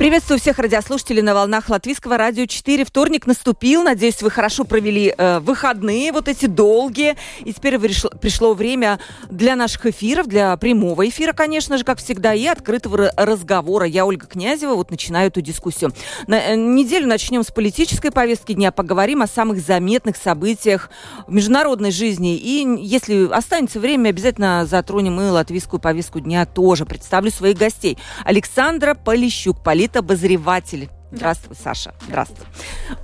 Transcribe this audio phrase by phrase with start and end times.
[0.00, 2.86] Приветствую всех радиослушателей на волнах Латвийского радио 4.
[2.86, 3.82] Вторник наступил.
[3.82, 7.18] Надеюсь, вы хорошо провели э, выходные, вот эти долгие.
[7.40, 12.32] И теперь пришло, пришло время для наших эфиров, для прямого эфира, конечно же, как всегда,
[12.32, 13.84] и открытого разговора.
[13.84, 15.92] Я, Ольга Князева, вот начинаю эту дискуссию.
[16.26, 18.72] На, э, неделю начнем с политической повестки дня.
[18.72, 20.88] Поговорим о самых заметных событиях
[21.26, 22.38] в международной жизни.
[22.38, 26.86] И если останется время, обязательно затронем и латвийскую повестку дня тоже.
[26.86, 27.98] Представлю своих гостей.
[28.24, 30.88] Александра Полищук, полит политобозреватель.
[31.12, 31.92] Здравствуй, Саша.
[32.06, 32.46] Здравствуй.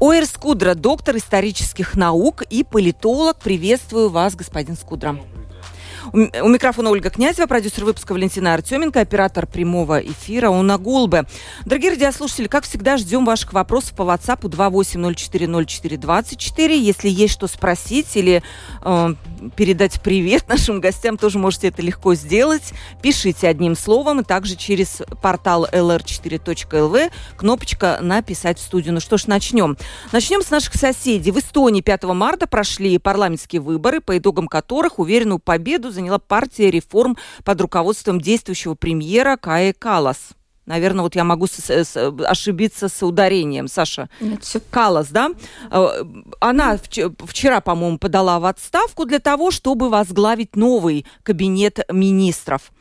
[0.01, 3.39] Оэр Скудра, доктор исторических наук и политолог.
[3.39, 5.19] Приветствую вас, господин Скудра.
[6.13, 11.25] У микрофона Ольга Князева, продюсер выпуска Валентина Артеменко, оператор прямого эфира Уна Гулбе.
[11.65, 16.77] Дорогие радиослушатели, как всегда, ждем ваших вопросов по WhatsApp 28040424.
[16.77, 18.41] Если есть что спросить или
[18.83, 19.15] э,
[19.51, 22.73] передать привет нашим гостям, тоже можете это легко сделать.
[23.03, 28.95] Пишите одним словом, и также через портал lr4.lv кнопочка «Написать в студию».
[28.95, 29.77] Ну что ж, начнем.
[30.13, 31.31] Начнем с наших соседей.
[31.31, 37.17] В Эстонии 5 марта прошли парламентские выборы, по итогам которых уверенную победу заняла партия реформ
[37.45, 40.36] под руководством действующего премьера Каи Калас.
[40.67, 44.09] Наверное, вот я могу с, с, ошибиться с ударением, Саша.
[44.21, 44.61] Нет, все.
[44.71, 45.31] Калас, да?
[45.71, 46.03] Э,
[46.41, 52.73] она вчера, по-моему, подала в отставку для того, чтобы возглавить новый кабинет министров.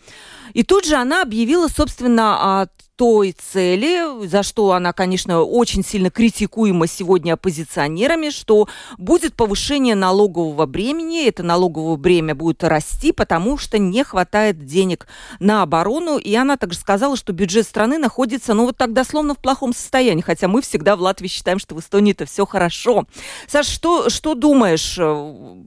[0.56, 6.09] И тут же она объявила, собственно, о той цели, за что она, конечно, очень сильно
[6.09, 13.78] критикуема сегодня оппозиционерами, что будет повышение налогового бремени, это налоговое бремя будет расти, потому что
[13.78, 15.08] не хватает денег
[15.39, 19.39] на оборону, и она также сказала, что бюджет страны находится, ну вот так дословно в
[19.39, 23.05] плохом состоянии, хотя мы всегда в Латвии считаем, что в Эстонии это все хорошо.
[23.48, 24.98] Саш, что, что думаешь,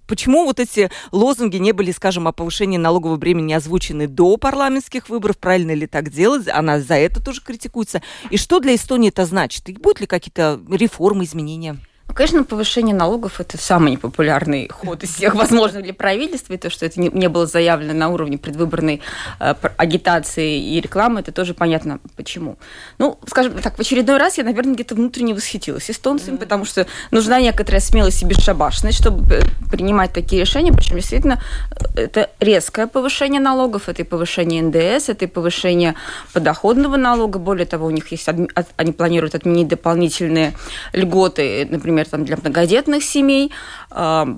[0.06, 4.38] почему вот эти лозунги не были, скажем, о повышении налогового бремени озвучены до
[4.78, 8.00] парламентских выборов, правильно ли так делать, она за это тоже критикуется.
[8.30, 9.68] И что для Эстонии это значит?
[9.68, 11.78] И будут ли какие-то реформы, изменения?
[12.18, 16.54] Конечно, повышение налогов– это самый непопулярный ход из всех возможных для правительства.
[16.54, 19.02] И то, что это не, было заявлено на уровне предвыборной
[19.38, 22.58] э, агитации и рекламы, это тоже понятно почему.
[22.98, 26.40] Ну, скажем так, в очередной раз я, наверное, где-то внутренне восхитилась эстонцами, mm-hmm.
[26.40, 30.72] потому что нужна некоторая смелость и бесшабашность, чтобы э, принимать такие решения.
[30.72, 31.40] Причем, действительно,
[31.70, 35.94] э, это резкое повышение налогов, это и повышение НДС, это и повышение
[36.32, 37.38] подоходного налога.
[37.38, 38.28] Более того, у них есть,
[38.76, 40.54] они планируют отменить дополнительные
[40.92, 43.52] льготы, например, там, для многодетных семей,
[43.90, 44.36] а,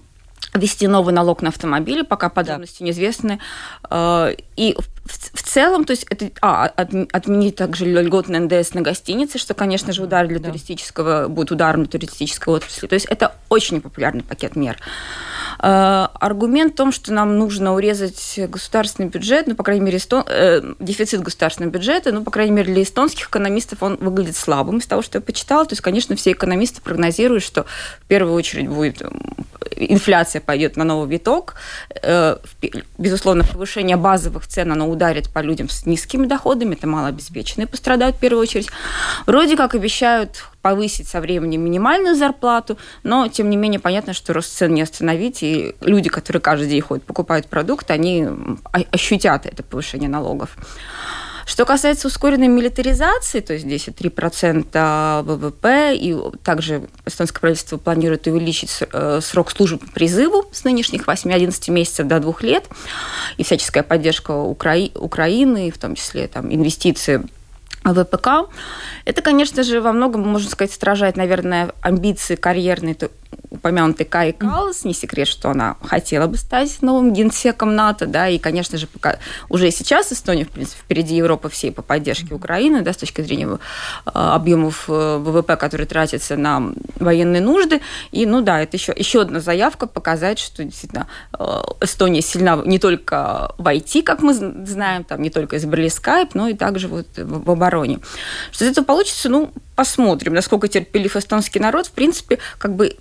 [0.54, 2.86] ввести новый налог на автомобили, пока подробности да.
[2.86, 3.41] неизвестны.
[3.84, 5.00] А, и в,
[5.32, 9.93] в целом, то есть это а, от, отменить также льготный НДС на гостиницы, что, конечно
[9.93, 10.48] же, удар для да.
[10.48, 12.87] туристического будет ударом для туристической отрасли.
[12.87, 14.78] То есть это очень популярный пакет мер.
[15.59, 20.25] Э, аргумент в том, что нам нужно урезать государственный бюджет, ну, по крайней мере, эстон...
[20.26, 24.87] э, дефицит государственного бюджета, ну, по крайней мере, для эстонских экономистов он выглядит слабым из
[24.87, 25.65] того, что я почитала.
[25.65, 27.66] То есть, конечно, все экономисты прогнозируют, что
[28.00, 29.03] в первую очередь будет
[29.77, 31.54] инфляция пойдет на новый виток.
[32.03, 32.37] Э,
[32.98, 35.00] безусловно, повышение базовых цен, оно ударит
[35.33, 38.69] по людям с низкими доходами, это малообеспеченные пострадают в первую очередь.
[39.27, 44.53] Вроде как обещают повысить со временем минимальную зарплату, но, тем не менее, понятно, что рост
[44.53, 48.27] цен не остановить, и люди, которые каждый день ходят, покупают продукт, они
[48.72, 50.56] ощутят это повышение налогов.
[51.50, 59.19] Что касается ускоренной милитаризации, то здесь 3% ВВП, и также эстонское правительство планирует увеличить э,
[59.21, 62.69] срок службы по призыву с нынешних 8-11 месяцев до 2 лет,
[63.37, 64.77] и всяческая поддержка Укра...
[64.94, 67.25] Украины, в том числе там, инвестиции
[67.84, 68.50] ВПК.
[69.04, 72.94] Это, конечно же, во многом, можно сказать, отражает, наверное, амбиции карьерной
[73.50, 78.38] упомянутый Кай Каллас, не секрет, что она хотела бы стать новым генсеком НАТО, да, и,
[78.38, 79.18] конечно же, пока
[79.48, 83.48] уже сейчас Эстония, в принципе, впереди Европы всей по поддержке Украины, да, с точки зрения
[83.48, 87.80] э, объемов э, ВВП, которые тратятся на военные нужды,
[88.12, 91.44] и, ну да, это еще, еще одна заявка показать, что действительно э,
[91.80, 96.48] Эстония сильна не только в IT, как мы знаем, там не только изобрели скайп, но
[96.48, 97.70] и также вот в обороне.
[98.51, 101.87] Что из этого получится, ну, посмотрим, насколько терпелив эстонский народ.
[101.87, 102.97] В принципе, как бы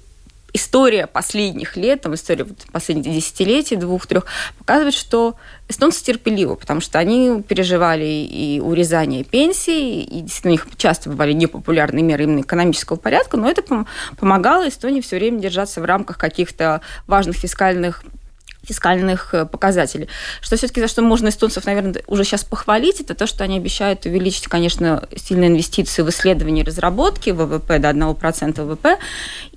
[0.54, 4.26] история последних лет, там, история последних десятилетий, двух-трех,
[4.58, 5.36] показывает, что
[5.68, 11.34] эстонцы терпеливы, потому что они переживали и урезание пенсий, и действительно у них часто бывали
[11.34, 13.64] непопулярные меры именно экономического порядка, но это
[14.18, 18.04] помогало Эстонии все время держаться в рамках каких-то важных фискальных
[18.64, 20.08] фискальных э, показателей.
[20.42, 24.06] Что все-таки за что можно эстонцев, наверное, уже сейчас похвалить, это то, что они обещают
[24.06, 28.98] увеличить, конечно, сильные инвестиции в исследования и разработки ВВП до 1% ВВП.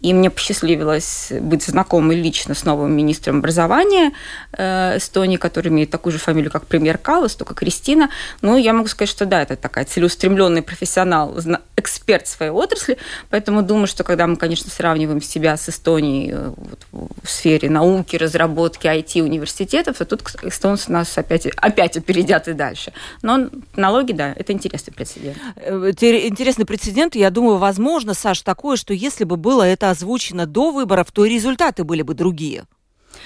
[0.00, 4.12] И мне посчастливилось быть знакомой лично с новым министром образования
[4.52, 8.10] э, Эстонии, который имеет такую же фамилию, как премьер Калас, только Кристина.
[8.40, 11.36] Ну, я могу сказать, что да, это такая целеустремленный профессионал,
[11.76, 12.98] эксперт своей отрасли.
[13.30, 18.16] Поэтому думаю, что когда мы, конечно, сравниваем себя с Эстонией э, вот, в сфере науки,
[18.16, 22.92] разработки, IT-университетов, то тут эстонцы нас опять, опять опередят и дальше.
[23.22, 25.38] Но налоги, да, это интересный прецедент.
[25.56, 27.14] Э, интересный прецедент.
[27.14, 31.30] Я думаю, возможно, Саш, такое, что если бы было это озвучено до выборов, то и
[31.30, 32.64] результаты были бы другие.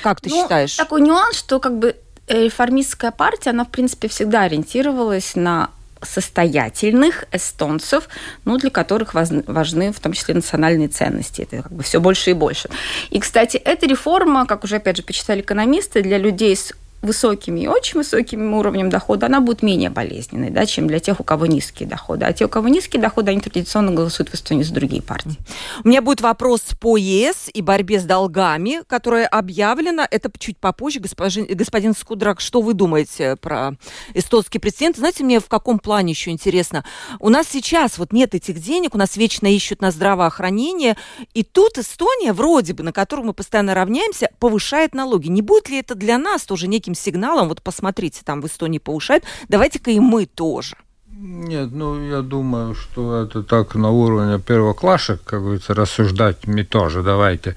[0.03, 0.77] Как ты ну, считаешь?
[0.77, 1.97] Такой нюанс, что как бы
[2.27, 5.71] э, реформистская партия, она, в принципе, всегда ориентировалась на
[6.07, 8.09] состоятельных эстонцев,
[8.45, 11.43] ну, для которых важны в том числе национальные ценности.
[11.43, 12.69] Это как бы все больше и больше.
[13.11, 17.67] И, кстати, эта реформа, как уже опять же почитали экономисты, для людей с высокими и
[17.67, 21.89] очень высоким уровнем дохода, она будет менее болезненной, да, чем для тех, у кого низкие
[21.89, 22.25] доходы.
[22.25, 25.37] А те, у кого низкие доходы, они традиционно голосуют в Эстонии за другие партии.
[25.85, 30.07] У меня будет вопрос по ЕС и борьбе с долгами, которая объявлена.
[30.11, 31.01] Это чуть попозже.
[31.01, 33.73] Господин, господин Скудрак, что вы думаете про
[34.15, 34.97] эстонский президент?
[34.97, 36.85] Знаете, мне в каком плане еще интересно?
[37.21, 40.97] У нас сейчас вот нет этих денег, у нас вечно ищут на здравоохранение,
[41.35, 45.29] и тут Эстония, вроде бы, на которую мы постоянно равняемся, повышает налоги.
[45.29, 48.79] Не будет ли это для нас тоже некий неким сигналом, вот посмотрите, там в Эстонии
[48.79, 50.77] повышают, давайте-ка и мы тоже.
[51.19, 57.03] Нет, ну я думаю, что это так на уровне первоклашек, как говорится, рассуждать мы тоже
[57.03, 57.57] давайте,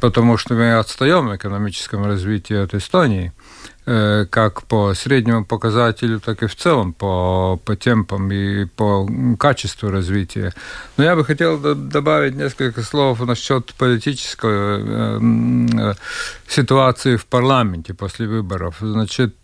[0.00, 3.32] потому что мы отстаем в экономическом развитии от Эстонии.
[3.88, 9.90] Э, как по среднему показателю, так и в целом по, по темпам и по качеству
[9.90, 10.52] развития.
[10.96, 15.20] Но я бы хотел добавить несколько слов насчет политической э,
[15.78, 15.94] э,
[16.48, 18.78] ситуации в парламенте после выборов.
[18.80, 19.36] Значит,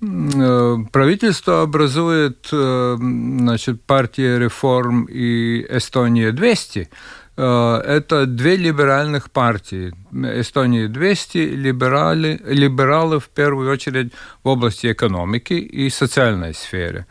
[0.00, 6.88] правительство образует значит, партия реформ и Эстония 200,
[7.36, 9.94] Э, это две либеральных партии.
[10.12, 14.12] Эстонии 200 либерали, либералы в первую очередь
[14.44, 17.06] в области экономики и социальной сфере.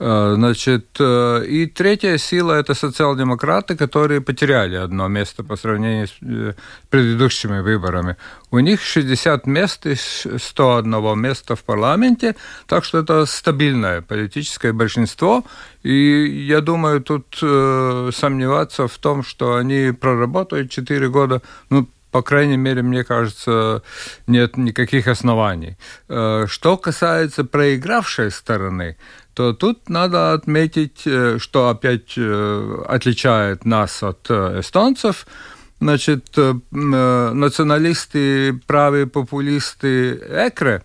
[0.00, 6.56] Э, значит, э, и третья сила– это социал-демократы, которые потеряли одно место по сравнению с
[6.90, 8.16] предыдущими выборами.
[8.50, 12.34] У них 60 мест из 101 места в парламенте,
[12.66, 15.44] так что это стабильное политическое большинство.
[15.84, 22.22] И я думаю, тут э, сомневаться в том, что они проработают 4 года, ну, по
[22.22, 23.82] крайней мере, мне кажется,
[24.26, 25.76] нет никаких оснований.
[26.08, 28.96] Э, что касается проигравшей стороны,
[29.34, 35.26] то тут надо отметить, э, что опять э, отличает нас от эстонцев–
[35.82, 36.36] Значит,
[36.70, 40.82] националисты, правые популисты ЭКРЕ,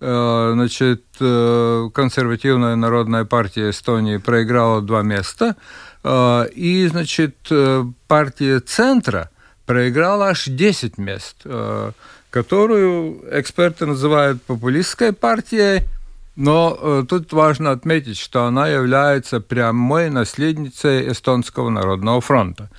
[0.00, 5.56] значит, консервативная народная партия Эстонии проиграла два места,
[6.06, 7.50] и, значит,
[8.06, 9.30] партия Центра
[9.66, 11.36] проиграла аж 10 мест,
[12.30, 15.84] которую эксперты называют популистской партией,
[16.36, 22.70] но э, тут важно отметить, что она является прямой наследницей Эстонского народного фронта.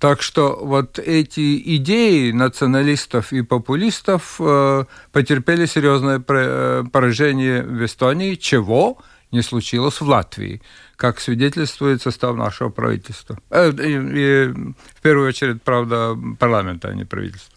[0.00, 8.34] Так что вот эти идеи националистов и популистов э, потерпели серьезное э, поражение в Эстонии,
[8.34, 8.98] чего
[9.32, 10.60] не случилось в Латвии,
[10.96, 13.38] как свидетельствует состав нашего правительства.
[13.50, 14.46] Э, и, и,
[14.94, 17.56] в первую очередь, правда, парламента, а не правительства.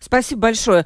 [0.00, 0.84] Спасибо большое.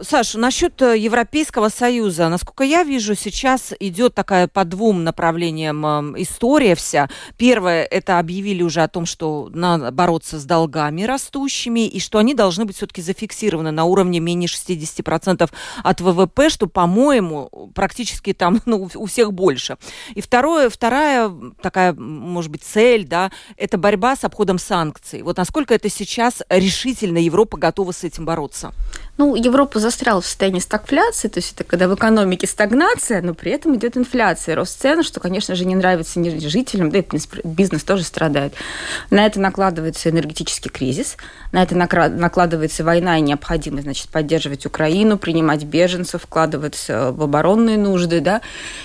[0.00, 6.22] Саша, насчет э, Европейского Союза, насколько я вижу, сейчас идет такая по двум направлениям эм,
[6.22, 7.08] история вся.
[7.36, 12.34] Первое, это объявили уже о том, что надо бороться с долгами растущими, и что они
[12.34, 15.50] должны быть все-таки зафиксированы на уровне менее 60%
[15.82, 19.78] от ВВП, что, по-моему, практически там ну, у всех больше.
[20.14, 25.22] И второе, вторая такая, может быть, цель, да, это борьба с обходом санкций.
[25.22, 28.72] Вот насколько это сейчас решительно Европа готова с этим бороться?
[29.16, 33.34] Ну, Европа Европа застряла в состоянии стагфляции, то есть это когда в экономике стагнация, но
[33.34, 37.04] при этом идет инфляция, рост цен, что, конечно же, не нравится ни жителям, да и
[37.44, 38.54] бизнес тоже страдает.
[39.10, 41.16] На это накладывается энергетический кризис,
[41.52, 48.20] на это накладывается война и необходимость значит, поддерживать Украину, принимать беженцев, вкладываться в оборонные нужды,
[48.20, 48.40] да,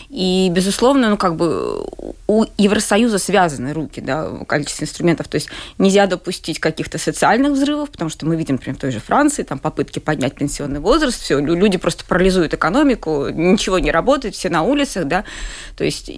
[0.10, 1.86] и, безусловно, ну, как бы
[2.28, 8.10] у Евросоюза связаны руки, да, количество инструментов, то есть нельзя допустить каких-то социальных взрывов, потому
[8.10, 11.78] что мы видим, например, в той же Франции, там попытки поднять пенсионный возраст, все, люди
[11.78, 15.24] просто парализуют экономику, ничего не работает, все на улицах, да,
[15.76, 16.10] то есть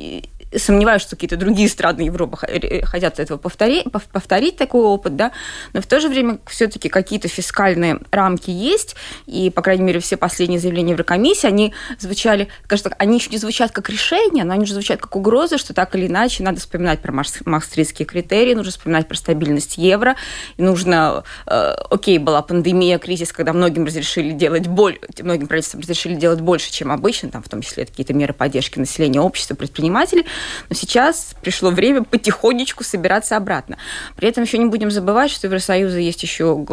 [0.58, 2.38] сомневаюсь, что какие-то другие страны Европы
[2.84, 5.32] хотят этого повторить, повторить такой опыт, да,
[5.74, 8.96] но в то же время все-таки какие-то фискальные рамки есть,
[9.26, 13.38] и, по крайней мере, все последние заявления Еврокомиссии, они звучали, скажем так, они еще не
[13.38, 17.02] звучат как решение, но они уже звучат как угрозы, что так или иначе надо вспоминать
[17.02, 17.14] про
[17.46, 20.16] мастритские критерии, нужно вспоминать про стабильность евро,
[20.58, 26.16] и нужно, э, окей, была пандемия, кризис, когда многим разрешили делать боль, многим правительствам разрешили
[26.16, 30.26] делать больше, чем обычно, там, в том числе какие-то меры поддержки населения, общества, предпринимателей,
[30.70, 33.78] но сейчас пришло время потихонечку собираться обратно.
[34.16, 36.66] При этом еще не будем забывать, что в Евросоюзе есть еще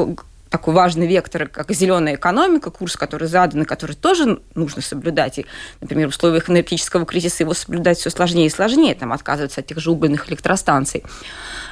[0.53, 5.39] такой важный вектор, как зеленая экономика, курс, который задан, и который тоже нужно соблюдать.
[5.39, 5.47] И,
[5.81, 9.79] например, в условиях энергетического кризиса его соблюдать все сложнее и сложнее, там отказываются от тех
[9.79, 11.05] же угольных электростанций.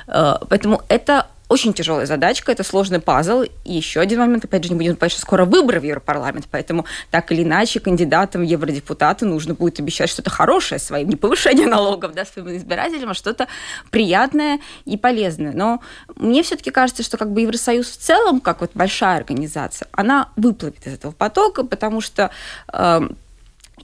[0.09, 3.43] Э, поэтому это очень тяжелая задачка, это сложный пазл.
[3.65, 6.87] И еще один момент, опять же, не будем забывать, что скоро выборы в Европарламент, поэтому
[7.11, 12.15] так или иначе кандидатам в евродепутаты нужно будет обещать что-то хорошее своим, не повышение налогов
[12.15, 13.49] да, своим избирателям, а что-то
[13.91, 15.53] приятное и полезное.
[15.53, 15.81] Но
[16.15, 20.87] мне все-таки кажется, что как бы Евросоюз в целом, как вот большая организация, она выплывет
[20.87, 22.31] из этого потока, потому что
[22.73, 23.09] э,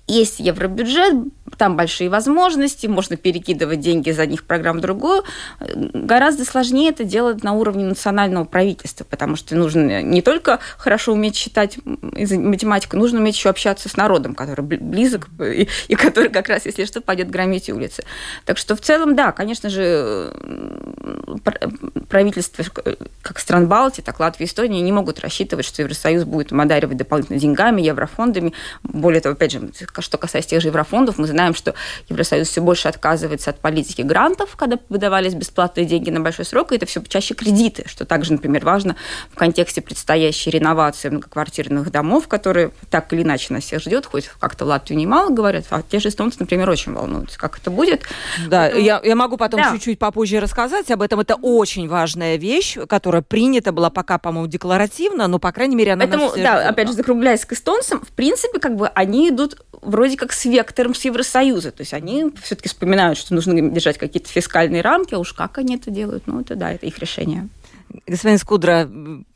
[0.07, 1.15] есть евробюджет,
[1.57, 5.25] там большие возможности, можно перекидывать деньги из одних программ в другую.
[5.61, 11.37] Гораздо сложнее это делать на уровне национального правительства, потому что нужно не только хорошо уметь
[11.37, 16.67] считать математику, нужно уметь еще общаться с народом, который близок и, и который как раз,
[16.67, 18.05] если что, пойдет громить улицы.
[18.45, 20.33] Так что в целом, да, конечно же,
[22.09, 22.65] правительства
[23.23, 26.97] как стран Балтии, так Латвии и Эстонии не могут рассчитывать, что Евросоюз будет им одаривать
[26.97, 28.53] дополнительными деньгами, еврофондами.
[28.83, 31.75] Более того, опять же, что касается тех же еврофондов, мы знаем, что
[32.09, 36.77] Евросоюз все больше отказывается от политики грантов, когда выдавались бесплатные деньги на большой срок, и
[36.77, 38.97] это все чаще кредиты, что также, например, важно
[39.31, 44.65] в контексте предстоящей реновации многоквартирных домов, которые так или иначе нас всех ждет, хоть как-то
[44.65, 48.03] Латвию немало говорят, а те же эстонцы, например, очень волнуются, как это будет.
[48.49, 48.83] Да, Поэтому...
[48.83, 49.73] я, я могу потом да.
[49.73, 51.21] чуть-чуть попозже рассказать об этом.
[51.21, 56.07] Это очень важная вещь, которая принята была пока, по-моему, декларативно, но, по крайней мере, она
[56.07, 56.71] Поэтому, да, ждет.
[56.71, 60.95] опять же, закругляясь к эстонцам, в принципе, как бы они идут вроде как с вектором
[60.95, 61.73] с Евросоюза.
[61.73, 65.77] То есть они все-таки вспоминают, что нужно держать какие-то фискальные рамки, а уж как они
[65.77, 67.49] это делают, ну это да, это их решение.
[68.07, 68.91] Господин Скудра,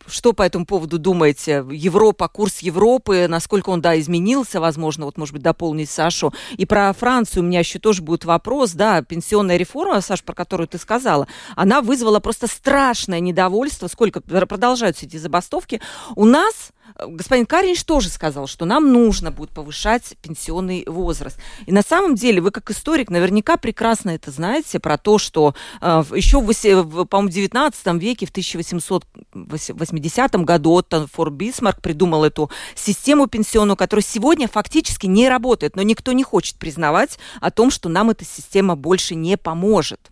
[0.06, 1.64] что по этому поводу думаете?
[1.70, 6.35] Европа, курс Европы, насколько он, да, изменился, возможно, вот, может быть, дополнить Сашу.
[6.56, 10.66] И про Францию у меня еще тоже будет вопрос, да, пенсионная реформа, Саша, про которую
[10.66, 15.80] ты сказала, она вызвала просто страшное недовольство, сколько продолжаются эти забастовки.
[16.16, 21.38] У нас господин Каринч тоже сказал, что нам нужно будет повышать пенсионный возраст.
[21.66, 26.02] И на самом деле, вы как историк наверняка прекрасно это знаете про то, что э,
[26.14, 33.26] еще, в, по-моему, в 19 веке, в 1880 году Оттон Фор Бисмарк придумал эту систему
[33.26, 38.11] пенсионную, которая сегодня фактически не работает, но никто не хочет признавать о том, что нам
[38.11, 40.11] эта система больше не поможет.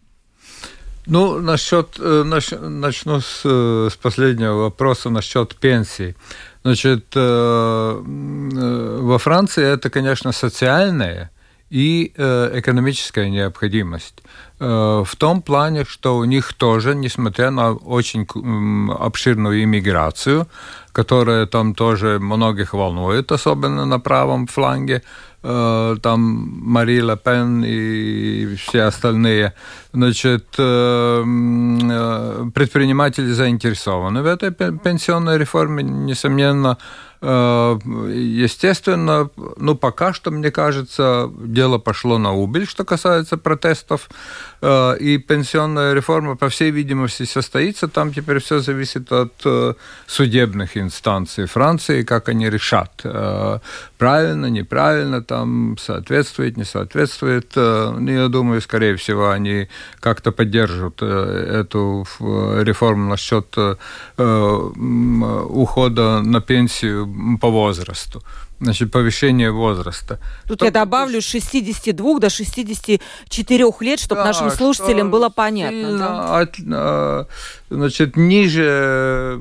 [1.09, 6.15] Ну, насчет, э, начну с, э, с последнего вопроса насчет пенсии.
[6.65, 11.31] Значит, э, э, во Франции это, конечно, социальная
[11.71, 14.23] и э, экономическая необходимость.
[14.61, 18.27] В том плане, что у них тоже, несмотря на очень
[18.93, 20.49] обширную иммиграцию,
[20.91, 25.03] которая там тоже многих волнует, особенно на правом фланге,
[25.43, 26.21] там
[26.63, 29.55] Мари Ле Пен и все остальные,
[29.93, 40.31] значит, э, э, предприниматели заинтересованы в этой пенсионной реформе, несомненно, Э, естественно, ну, пока что,
[40.31, 44.09] мне кажется, дело пошло на убыль, что касается протестов.
[44.61, 47.89] Э, и пенсионная реформа, по всей видимости, состоится.
[47.89, 49.75] Там теперь все зависит от э,
[50.07, 53.05] судебных инстанций Франции, как они решат.
[53.99, 57.53] Правильно, неправильно, там соответствует, не соответствует.
[57.57, 59.69] Ну, я думаю, скорее всего, они
[60.01, 63.57] как-то поддержат эту реформу насчет
[65.57, 67.08] ухода на пенсию
[67.41, 68.23] по возрасту.
[68.61, 70.19] Значит, повышение возраста.
[70.47, 75.99] Тут что, я добавлю с 62 до 64 лет, чтобы да, нашим слушателям было понятно.
[75.99, 76.39] Да?
[76.41, 77.27] От, а,
[77.71, 79.41] значит, ниже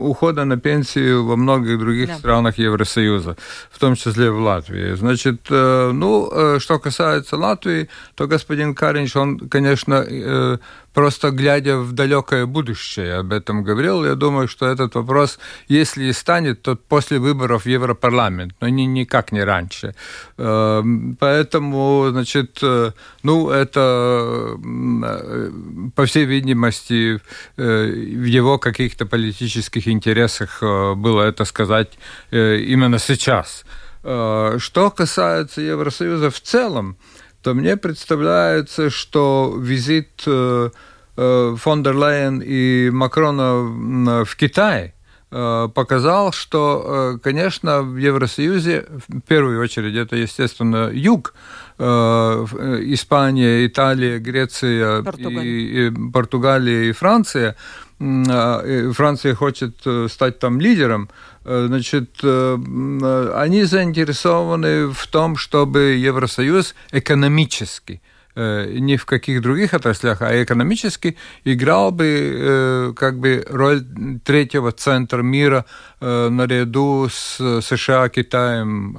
[0.00, 2.18] ухода на пенсию во многих других да.
[2.18, 3.36] странах Евросоюза,
[3.70, 4.94] в том числе в Латвии.
[4.94, 10.58] Значит, э, ну, э, что касается Латвии, то господин Каринч, он, конечно, э,
[10.98, 14.04] просто глядя в далекое будущее об этом говорил.
[14.04, 15.38] Я думаю, что этот вопрос,
[15.68, 19.94] если и станет, то после выборов в Европарламент, но не, никак не раньше.
[20.36, 22.92] Эм, поэтому, значит, э,
[23.22, 25.50] ну, это, э,
[25.94, 27.20] по всей видимости,
[27.56, 30.62] э, в его каких-то политических интересах
[30.96, 31.98] было это сказать
[32.30, 33.64] именно сейчас.
[34.02, 36.96] Что касается Евросоюза в целом,
[37.42, 44.94] то мне представляется, что визит фон дер Лейен и Макрона в Китай
[45.30, 51.34] показал, что, конечно, в Евросоюзе, в первую очередь, это, естественно, юг,
[51.78, 55.42] Испания, Италия, Греция, Португалия.
[55.42, 57.56] И, и Португалия и Франция,
[58.00, 59.76] а, Франция хочет
[60.08, 61.10] стать там лидером,
[61.48, 68.02] Э, значит, э, э, они заинтересованы в том, чтобы Евросоюз экономически
[68.38, 73.84] не в каких других отраслях, а экономически играл бы как бы роль
[74.24, 75.64] третьего центра мира
[76.00, 78.96] наряду с США, Китаем.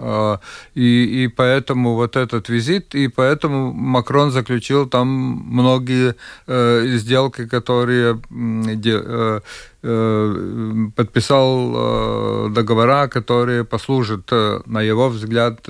[0.76, 6.16] И, и поэтому вот этот визит, и поэтому Макрон заключил там многие
[6.98, 9.40] сделки, которые Э,
[9.82, 15.68] подписал э, договора, которые послужат, э, на его взгляд,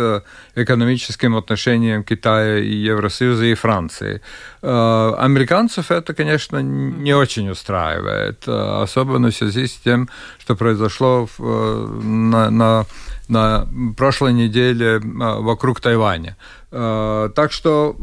[0.56, 4.22] экономическим отношениям Китая и Евросоюза и Франции.
[4.62, 12.86] Американцев это, конечно, не очень устраивает, особенно в связи с тем, что произошло на, на,
[13.30, 16.36] на прошлой неделе вокруг Тайваня.
[16.72, 17.96] Э, так что...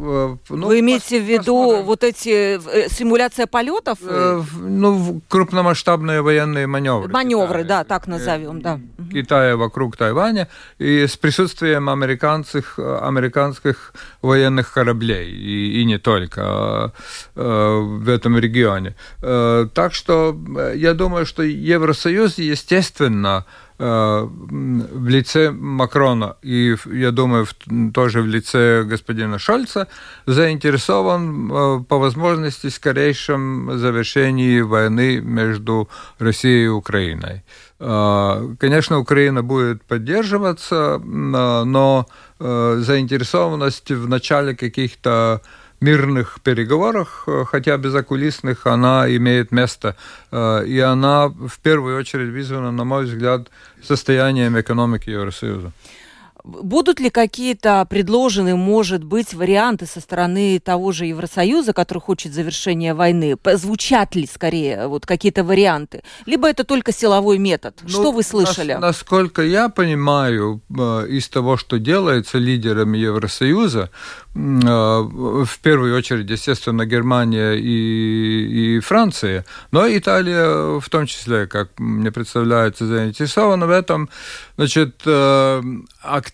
[0.49, 1.85] Э, ну, Вы имеете в виду посмотрим.
[1.85, 3.99] вот эти э, симуляция полетов?
[4.02, 7.12] Ну, крупномасштабные военные маневры.
[7.12, 7.78] Маневры, Китая.
[7.78, 8.80] да, так назовем, да.
[9.12, 16.92] Китая вокруг Тайваня и с присутствием американских, американских военных кораблей, и, и не только
[17.35, 18.97] в этом регионе.
[19.21, 20.37] Так что
[20.75, 27.47] я думаю, что Евросоюз, естественно, Э, в лице Макрона и, я думаю,
[27.92, 29.88] тоже в лице господина Шольца
[30.26, 37.45] заинтересован э, по возможности скорейшем завершении войны между Россией и Украиной.
[37.78, 42.06] Э, конечно, Украина будет поддерживаться, но
[42.38, 45.40] заинтересованность в начале каких-то
[45.80, 49.97] мирных переговорах, э, хотя без окулисных, она имеет место.
[50.33, 53.49] Э, и она в первую очередь вызвана, на мой взгляд,
[53.83, 55.72] состоянием экономики Евросоюза.
[56.46, 62.94] Будут ли какие-то предложены, может быть, варианты со стороны того же Евросоюза, который хочет завершения
[62.94, 63.37] войны?
[63.54, 66.04] Звучат ли скорее вот какие-то варианты?
[66.24, 67.74] Либо это только силовой метод?
[67.82, 68.74] Ну, что вы слышали?
[68.74, 73.90] Нас, насколько я понимаю э, из того, что делается лидерами Евросоюза,
[74.35, 81.70] э, в первую очередь, естественно, Германия и, и Франция, но Италия в том числе, как
[81.78, 84.09] мне представляется, заинтересована в этом.
[84.56, 85.62] Значит, э,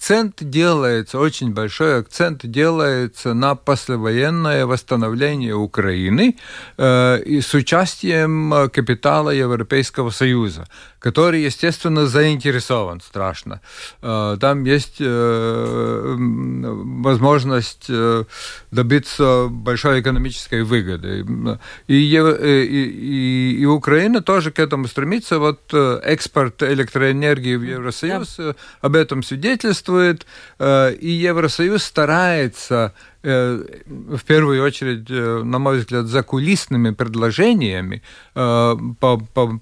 [0.02, 6.36] акцент делается, очень большой акцент делается на послевоенное восстановление Украины
[6.76, 10.66] э, и с участием э, капитала Европейского Союза
[11.02, 13.60] который, естественно, заинтересован страшно.
[14.02, 18.24] Э, там есть э, возможность э,
[18.70, 21.26] добиться большой экономической выгоды.
[21.88, 25.40] И, и, и Украина тоже к этому стремится.
[25.40, 28.54] Вот экспорт электроэнергии в Евросоюз да.
[28.80, 30.24] об этом свидетельствует.
[30.60, 38.02] И Евросоюз старается в первую очередь, э, на мой взгляд, за кулисными предложениями,
[38.34, 39.60] э, по, по,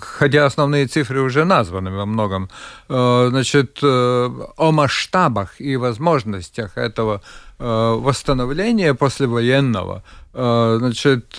[0.00, 2.48] хотя основные цифры уже названы во многом,
[2.88, 7.22] значит, о масштабах и возможностях этого
[7.58, 11.36] восстановления послевоенного, значит,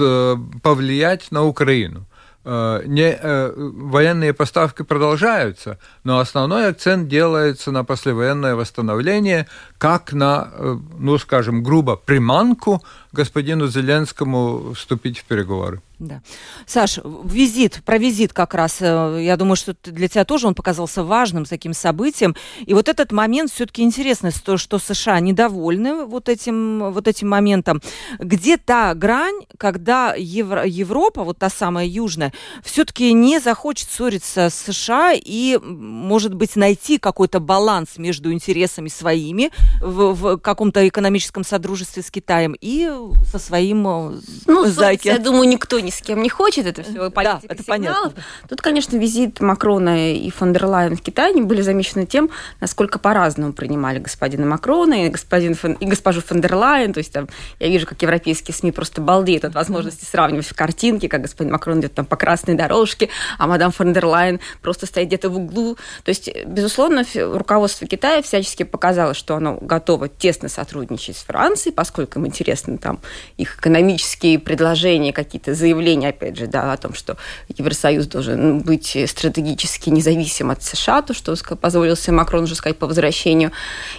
[0.63, 2.05] повлиять на Украину.
[2.49, 10.47] Э, не, э, военные поставки продолжаются, но основной акцент делается на послевоенное восстановление, как на,
[10.53, 12.81] э, ну, скажем, грубо, приманку
[13.11, 15.81] господину Зеленскому вступить в переговоры.
[15.99, 16.21] Да.
[16.67, 21.03] Саш, визит, про визит как раз, э, я думаю, что для тебя тоже он показался
[21.03, 22.35] важным таким событием.
[22.67, 27.81] И вот этот момент все-таки интересно, то, что США недовольны вот этим, вот этим моментом.
[28.19, 32.31] Где та грань, когда Евро, Европа, вот та самая южная,
[32.63, 39.49] все-таки не захочет ссориться с США и, может быть, найти какой-то баланс между интересами своими
[39.81, 42.87] в, в каком-то экономическом содружестве с Китаем и
[43.31, 45.07] со своим э, ну, зайки.
[45.07, 48.13] Я думаю, никто ни с кем не хочет, это все политика да, это сигналов.
[48.13, 48.23] Понятно.
[48.49, 52.99] Тут, конечно, визит Макрона и фон дер Лайен в Китай не были замечены тем, насколько
[52.99, 56.91] по-разному принимали господина Макрона и, господин фон, и госпожу фон дер Лайен.
[56.91, 61.07] То есть там я вижу, как европейские СМИ просто балдеют от возможности сравнивать в картинке,
[61.07, 65.07] как господин Макрон идет там по красной дорожке, а мадам фон дер Лайен просто стоит
[65.07, 65.77] где-то в углу.
[66.03, 72.19] То есть, безусловно, руководство Китая всячески показало, что оно готово тесно сотрудничать с Францией, поскольку
[72.19, 72.99] им интересны там
[73.37, 77.17] их экономические предложения, какие-то заявления, опять же, да, о том, что
[77.55, 82.87] Евросоюз должен быть стратегически независим от США, то, что позволил себе Макрон уже сказать по
[82.87, 83.51] возвращению.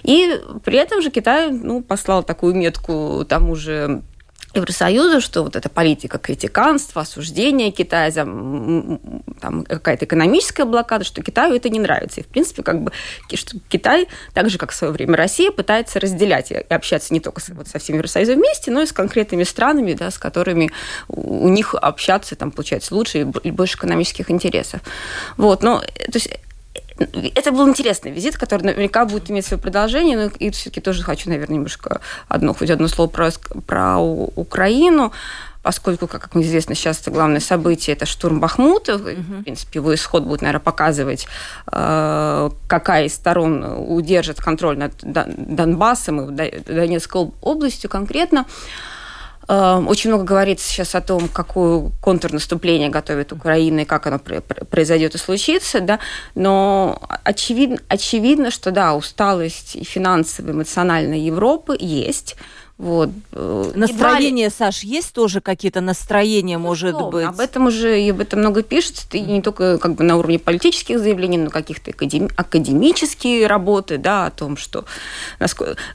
[0.02, 4.02] И при этом же Китай ну, послал такую метку тому же
[4.58, 11.54] Евросоюза, что вот эта политика критиканства, осуждения Китая, за там, какая-то экономическая блокада, что Китаю
[11.54, 12.20] это не нравится.
[12.20, 12.92] И, в принципе, как бы,
[13.34, 17.40] что Китай, так же, как в свое время Россия, пытается разделять и общаться не только
[17.40, 20.70] с, вот, со всеми Евросоюзом вместе, но и с конкретными странами, да, с которыми
[21.08, 24.80] у них общаться там, получается лучше и больше экономических интересов.
[25.36, 26.30] Вот, но, то есть
[26.98, 30.16] это был интересный визит, который наверняка будет иметь свое продолжение.
[30.16, 33.30] Но и все-таки тоже хочу, наверное, немножко одно, хоть одно слово про,
[33.66, 35.12] про Украину
[35.62, 38.92] поскольку, как известно, сейчас это главное событие, это штурм Бахмута.
[38.92, 39.40] Uh-huh.
[39.40, 41.26] В принципе, его исход будет, наверное, показывать,
[41.70, 48.46] э, какая из сторон удержит контроль над Донбассом и Донецкой областью конкретно.
[49.50, 55.14] Эм, очень много говорится сейчас о том, какое контрнаступление готовит Украина и как оно произойдет
[55.14, 56.00] и случится, да,
[56.34, 62.36] но очевидно, очевидно, что да, усталость и финансовая, эмоциональная Европы есть.
[62.78, 63.10] Вот.
[63.32, 64.66] Э, Настроение, Едва...
[64.66, 67.26] Саш, есть тоже какие-то настроения, может ну, быть?
[67.26, 70.38] Об этом уже и об этом много пишется, и не только как бы на уровне
[70.38, 72.28] политических заявлений, но каких-то академ...
[72.36, 74.84] академические работы, да, о том, что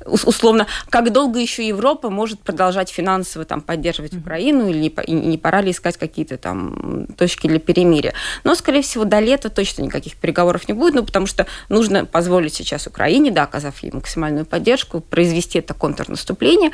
[0.06, 5.62] условно, как долго еще Европа может продолжать финансово там поддерживать Украину, или не, не пора
[5.62, 8.13] ли искать какие-то там точки для перемирия.
[8.43, 12.54] Но, скорее всего, до лета точно никаких переговоров не будет, ну, потому что нужно позволить
[12.54, 16.73] сейчас Украине, да, оказав ей максимальную поддержку, произвести это контрнаступление,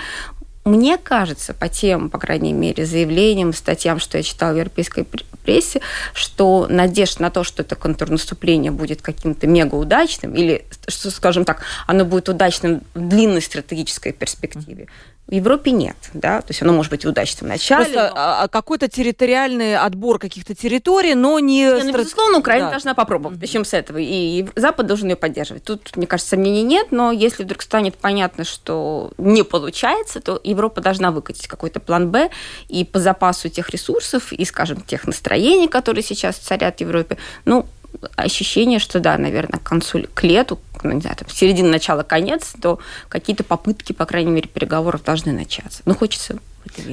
[0.65, 5.05] мне кажется, по тем, по крайней мере, заявлениям, статьям, что я читала в европейской
[5.43, 5.81] прессе,
[6.13, 11.63] что надежда на то, что это контрнаступление будет каким-то мега удачным, или, что, скажем так,
[11.87, 14.87] оно будет удачным в длинной стратегической перспективе,
[15.29, 17.85] в Европе нет, да, то есть оно может быть удачным в начале.
[17.85, 18.19] Просто но...
[18.19, 21.65] А, а какой-то территориальный отбор каких-то территорий, но не...
[21.65, 22.71] не ну, безусловно, Украина да.
[22.71, 23.41] должна попробовать, mm-hmm.
[23.41, 25.63] начнем с этого, и Запад должен ее поддерживать.
[25.63, 30.81] Тут, мне кажется, сомнений нет, но если вдруг станет понятно, что не получается, то Европа
[30.81, 32.31] должна выкатить какой-то план «Б»,
[32.67, 37.67] и по запасу тех ресурсов, и, скажем, тех настроений, которые сейчас царят в Европе, ну,
[38.15, 42.53] ощущение, что да, наверное, к концу, к лету, ну, не знаю, там, середина, начала, конец,
[42.61, 45.81] то какие-то попытки, по крайней мере, переговоров должны начаться.
[45.85, 46.39] Ну, хочется.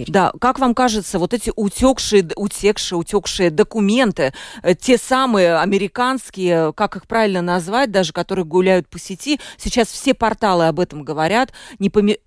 [0.07, 4.33] Да, как вам кажется, вот эти утекшие, утекшие, утекшие документы,
[4.63, 10.15] э, те самые американские, как их правильно назвать, даже которые гуляют по сети, сейчас все
[10.15, 12.26] порталы об этом говорят, не поми Э,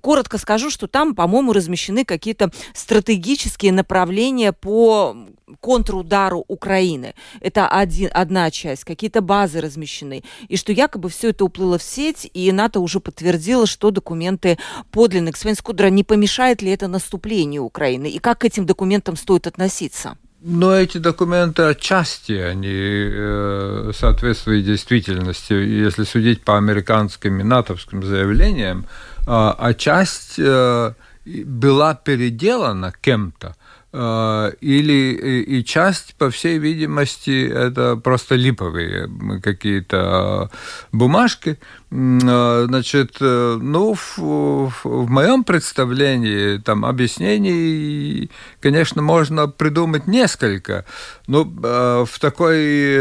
[0.00, 5.16] коротко скажу, что там, по-моему, размещены какие-то стратегические направления по
[5.60, 7.14] контрудару Украины.
[7.40, 10.24] Это один, одна часть, какие-то базы размещены.
[10.48, 14.58] И что якобы все это уплыло в сеть, и НАТО уже подтвердило, что документы
[14.90, 15.32] подлинны.
[15.34, 18.08] Свен Скудра, не помешает ли это наступлению Украины?
[18.10, 20.16] И как к этим документам стоит относиться?
[20.46, 25.54] Но эти документы отчасти, они э, соответствуют действительности.
[25.54, 28.84] Если судить по американским и натовским заявлениям,
[29.26, 30.92] а, а часть э,
[31.24, 33.56] была переделана кем-то,
[33.92, 39.08] э, или и часть, по всей видимости, это просто липовые
[39.42, 40.50] какие-то
[40.92, 48.30] бумажки, Э, значит, э, ну, в, в моем представлении там объяснений,
[48.60, 50.86] конечно, можно придумать несколько,
[51.28, 52.96] но э, в такой,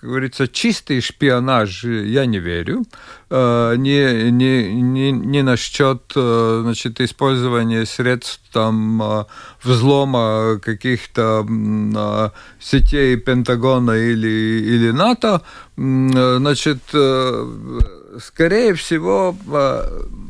[0.00, 2.84] как говорится, чистый шпионаж я не верю.
[3.28, 9.26] Не, не, не, не насчет значит, использования средств там,
[9.64, 15.42] взлома каких-то сетей Пентагона или, или НАТО,
[15.76, 16.82] значит,
[18.20, 19.34] скорее всего,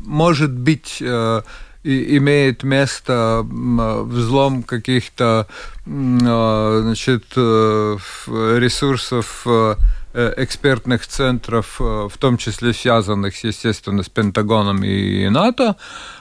[0.05, 1.01] может быть,
[1.83, 5.47] имеет место взлом каких-то
[5.85, 9.75] значит, ресурсов Э,
[10.37, 15.75] экспертных центров, э, в том числе связанных, естественно, с Пентагоном и НАТО.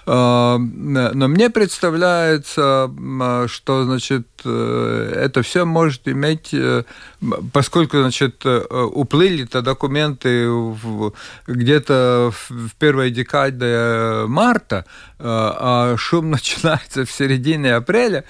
[0.06, 2.90] Э, но мне представляется,
[3.48, 6.54] что, значит, это все может иметь,
[7.52, 10.48] поскольку, значит, уплыли-то документы
[11.46, 14.84] где-то в первой декаде марта,
[15.18, 18.24] а шум начинается в середине апреля,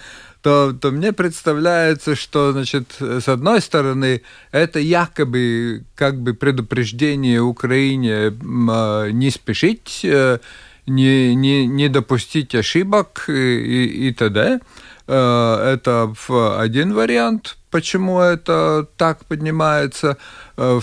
[0.46, 8.32] то, то мне представляется, что, значит, с одной стороны, это якобы как бы предупреждение Украине
[8.70, 10.38] а, не спешить, э,
[10.86, 14.60] не, не, не допустить ошибок и, и т.д.
[15.08, 16.14] Э, это
[16.60, 20.16] один вариант, почему это так поднимается.
[20.56, 20.78] Э,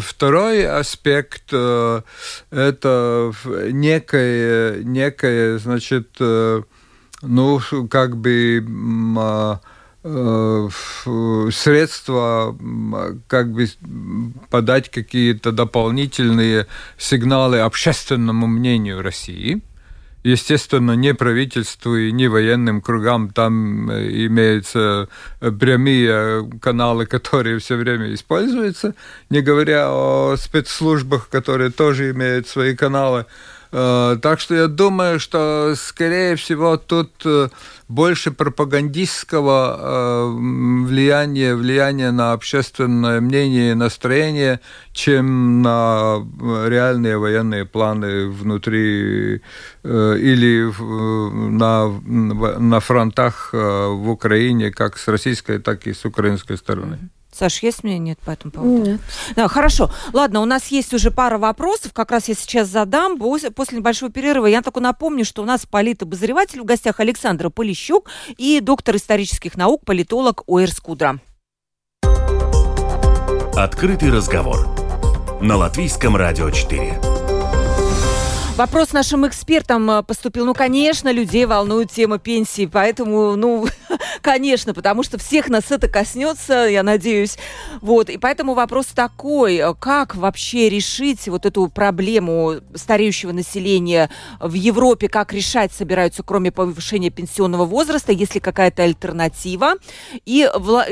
[0.00, 1.52] второй аспект–
[2.50, 3.32] это
[3.70, 6.08] некое, некое значит,
[7.26, 8.64] ну, как бы
[9.18, 9.60] а,
[10.04, 10.68] э,
[11.50, 12.56] средства
[13.26, 13.66] как бы
[14.50, 16.66] подать какие-то дополнительные
[16.98, 19.62] сигналы общественному мнению России.
[20.22, 25.08] Естественно, не правительству и не военным кругам там э, имеются
[25.40, 28.94] прямые каналы, которые все время используются,
[29.30, 33.26] не говоря о спецслужбах, которые тоже имеют свои каналы.
[33.76, 37.48] Э, так что я думаю, что, скорее всего, тут э,
[37.88, 44.60] больше пропагандистского э, влияния, влияния на общественное мнение и настроение,
[44.92, 46.24] чем на
[46.68, 49.42] реальные военные планы внутри
[49.82, 50.72] или
[51.50, 51.88] на,
[52.58, 56.98] на фронтах в Украине, как с российской, так и с украинской стороны.
[57.34, 58.90] Саш, есть мнение по этому поводу?
[58.90, 59.00] Нет.
[59.34, 59.90] Да, хорошо.
[60.12, 63.18] Ладно, у нас есть уже пара вопросов, как раз я сейчас задам.
[63.18, 68.60] После небольшого перерыва я только напомню, что у нас политобозреватель в гостях Александра Полищук и
[68.60, 71.18] доктор исторических наук, политолог Оэр Скудра.
[73.56, 74.68] Открытый разговор
[75.40, 77.13] на Латвийском радио 4.
[78.56, 80.46] Вопрос нашим экспертам э, поступил.
[80.46, 83.66] Ну, конечно, людей волнует тема пенсии, поэтому, ну,
[84.22, 87.36] конечно, потому что всех нас это коснется, я надеюсь.
[87.80, 95.08] Вот, и поэтому вопрос такой, как вообще решить вот эту проблему стареющего населения в Европе,
[95.08, 99.74] как решать собираются, кроме повышения пенсионного возраста, есть ли какая-то альтернатива?
[100.26, 100.48] И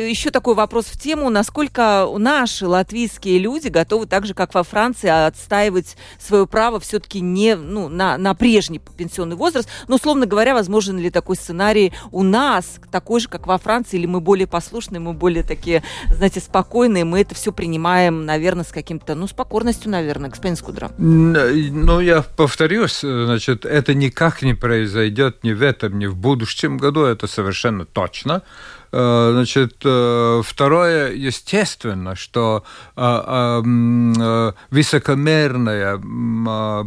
[0.08, 5.08] еще такой вопрос в тему, насколько наши латвийские люди готовы так же, как во Франции,
[5.08, 9.68] отстаивать свое право все-таки не ну, на, на прежний пенсионный возраст.
[9.88, 14.06] Но, условно говоря, возможен ли такой сценарий у нас, такой же, как во Франции, или
[14.06, 19.14] мы более послушные, мы более такие, знаете, спокойные, мы это все принимаем, наверное, с каким-то,
[19.14, 20.90] ну, с покорностью, наверное, господин Скудра.
[20.98, 27.04] Ну, я повторюсь, значит, это никак не произойдет ни в этом, ни в будущем году,
[27.04, 28.42] это совершенно точно.
[28.92, 32.62] Э, значит, э, второе, естественно, что
[32.94, 35.98] э, высокомерная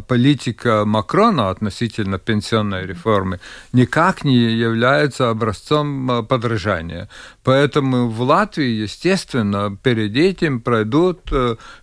[0.06, 3.40] политика Макрона относительно пенсионной реформы
[3.72, 7.08] никак не является образцом подражания.
[7.46, 11.30] Поэтому в Латвии, естественно, перед этим пройдут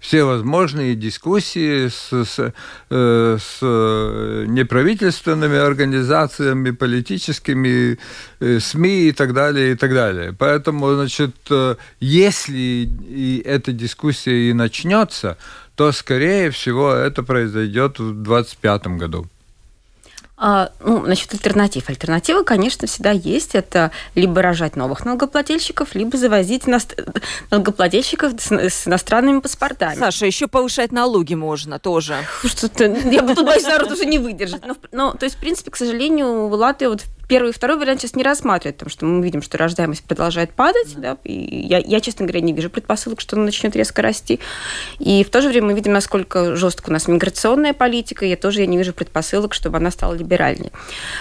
[0.02, 2.54] все возможные дискуссии с, с,
[2.89, 7.97] с неправительственными организациями, политическими
[8.60, 10.36] СМИ и так далее, и так далее.
[10.38, 15.38] Поэтому, значит, э, если и эта дискуссия и начнется,
[15.76, 19.28] то, скорее всего, это произойдет в 2025 году.
[20.45, 21.88] А, ну, насчет альтернатив.
[21.88, 23.56] Альтернатива, конечно, всегда есть.
[23.56, 26.65] Это либо рожать новых налогоплательщиков, либо завозить
[27.49, 29.95] налогоплательщиков с, иностранными паспортами.
[29.97, 32.17] Саша, еще повышать налоги можно тоже.
[32.43, 34.67] Что-то, я тут боюсь, народ уже не выдержит.
[34.67, 38.01] Но, но, то есть, в принципе, к сожалению, в Латвии вот первый и второй вариант
[38.01, 41.33] сейчас не рассматривает, потому что мы видим, что рождаемость продолжает падать, да, и
[41.67, 44.39] я, я, честно говоря, не вижу предпосылок, что она начнет резко расти.
[44.99, 48.62] И в то же время мы видим, насколько жестко у нас миграционная политика, я тоже
[48.62, 50.71] я не вижу предпосылок, чтобы она стала либеральнее.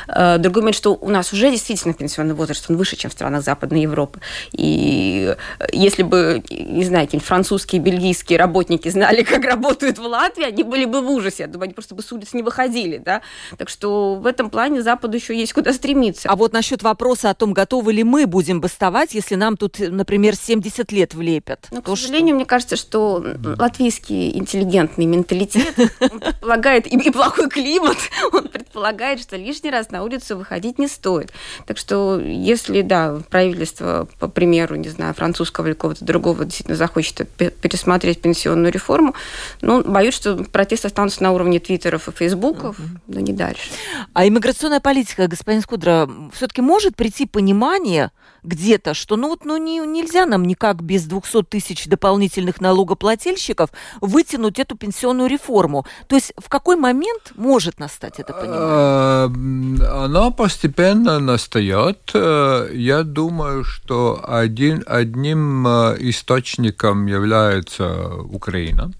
[0.08, 3.42] Э, другой момент, что у нас уже действительно пенсионный возраст, он выше, чем в странах
[3.42, 4.20] Западной Европы.
[4.52, 5.34] И
[5.72, 10.84] если бы, не знаю, какие французские, бельгийские работники знали, как работают в Латвии, они были
[10.84, 11.44] бы в ужасе.
[11.44, 12.98] Я думаю, они просто бы с улиц не выходили.
[12.98, 13.22] Да?
[13.56, 16.28] Так что в этом плане Западу еще есть куда стремиться стремиться.
[16.28, 20.34] А вот насчет вопроса о том, готовы ли мы будем бастовать, если нам тут, например,
[20.34, 21.68] 70 лет влепят.
[21.70, 22.36] Но, к сожалению, что?
[22.36, 23.24] мне кажется, что
[23.58, 27.98] латвийский интеллигентный менталитет предполагает, и плохой климат,
[28.32, 31.32] он предполагает, что лишний раз на улицу выходить не стоит.
[31.66, 37.28] Так что, если, да, правительство, по примеру, не знаю, французского или какого-то другого действительно захочет
[37.36, 39.14] пересмотреть пенсионную реформу,
[39.60, 42.76] ну, боюсь, что протесты останутся на уровне твиттеров и фейсбуков,
[43.06, 43.70] но не дальше.
[44.14, 48.10] А иммиграционная политика, господин Скудра, все-таки может прийти понимание
[48.42, 54.58] где-то, что ну вот ну, не, нельзя нам никак без 200 тысяч дополнительных налогоплательщиков вытянуть
[54.58, 55.84] эту пенсионную реформу.
[56.08, 59.88] То есть в какой момент может настать это понимание?
[60.04, 62.10] Оно постепенно настает.
[62.14, 68.92] Э, я думаю, что один, одним э, источником является Украина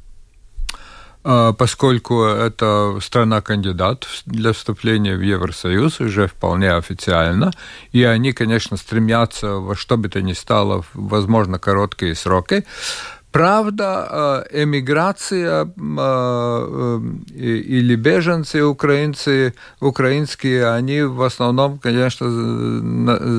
[1.22, 7.52] поскольку это страна-кандидат для вступления в Евросоюз уже вполне официально,
[7.92, 12.64] и они, конечно, стремятся во что бы то ни стало, возможно, короткие сроки,
[13.32, 17.00] Правда, э, эмиграция э,
[17.34, 22.26] или беженцы украинцы, украинские, они в основном, конечно,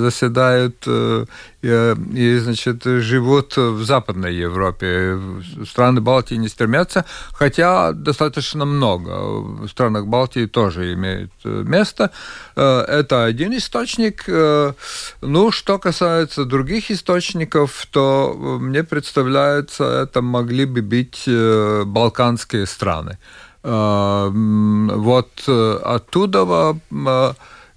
[0.01, 1.25] заседают э,
[1.63, 5.17] и, значит, живут в Западной Европе.
[5.65, 9.09] Страны Балтии не стремятся, хотя достаточно много.
[9.63, 12.11] В странах Балтии тоже имеет место.
[12.55, 14.25] Это один источник.
[14.27, 23.17] Ну, что касается других источников, то мне представляется, это могли бы быть э, балканские страны.
[23.63, 26.75] Э, вот э, оттуда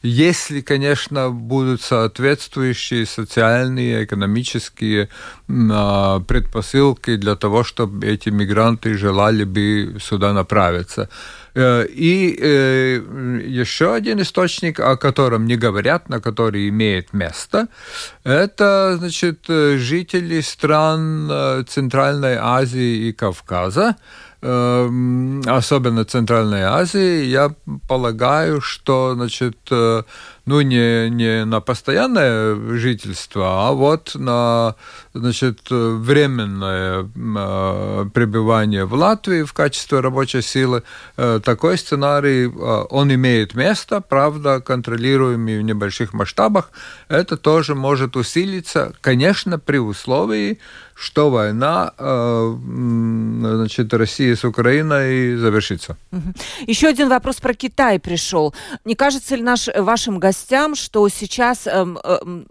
[0.07, 5.09] если, конечно, будут соответствующие социальные, экономические
[5.47, 11.09] предпосылки для того, чтобы эти мигранты желали бы сюда направиться.
[11.55, 12.37] И
[13.49, 17.67] еще один источник, о котором не говорят, на который имеет место,
[18.25, 23.97] это, значит, жители стран Центральной Азии и Кавказа,
[24.41, 27.55] особенно Центральной Азии, я
[27.89, 29.57] полагаю, что, значит,
[30.47, 34.77] ну, не, не на постоянное жительство, а вот на
[35.13, 40.85] значит, временное э, пребывание в Латвии в качестве рабочей силы.
[41.17, 46.71] Э, такой сценарий, э, он имеет место, правда, контролируемый в небольших масштабах.
[47.09, 50.61] Это тоже может усилиться, конечно, при условии,
[50.95, 55.99] что война значит, России с Украиной завершится.
[56.67, 58.55] Еще один вопрос про Китай пришел.
[58.87, 62.47] Не кажется ли наш, вашим гостям новостям, что сейчас эм, эм,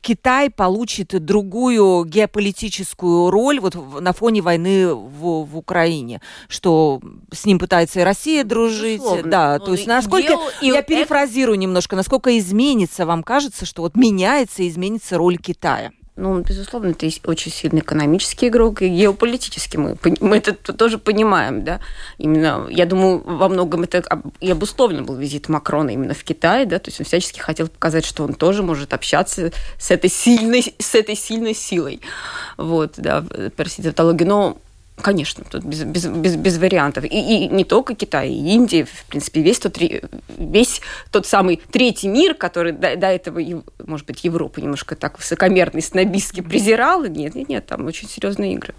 [0.00, 7.00] Китай получит другую геополитическую роль вот на фоне войны в, в Украине, что
[7.32, 9.30] с ним пытается и Россия дружить, Безусловно.
[9.30, 11.62] да, ну, то есть насколько дел, я перефразирую это...
[11.62, 15.92] немножко, насколько изменится, вам кажется, что вот меняется и изменится роль Китая?
[16.20, 21.78] Ну, безусловно, это очень сильный экономический игрок, и геополитический мы, мы это тоже понимаем, да.
[22.18, 24.02] Именно, я думаю, во многом это
[24.40, 28.04] и обусловлен был визит Макрона именно в Китай, да, то есть он всячески хотел показать,
[28.04, 32.00] что он тоже может общаться с этой сильной, с этой сильной силой,
[32.56, 33.24] вот, да,
[33.56, 34.58] тавтологию, но
[35.02, 37.04] Конечно, тут без, без, без, без вариантов.
[37.04, 39.78] И, и не только Китай, и Индия, в принципе, весь тот,
[40.38, 40.80] весь
[41.10, 43.40] тот самый третий мир, который до, до этого,
[43.86, 47.08] может быть, Европа немножко так высокомерно и снобистски презирала.
[47.08, 48.74] Нет, нет, нет, там очень серьезные игры.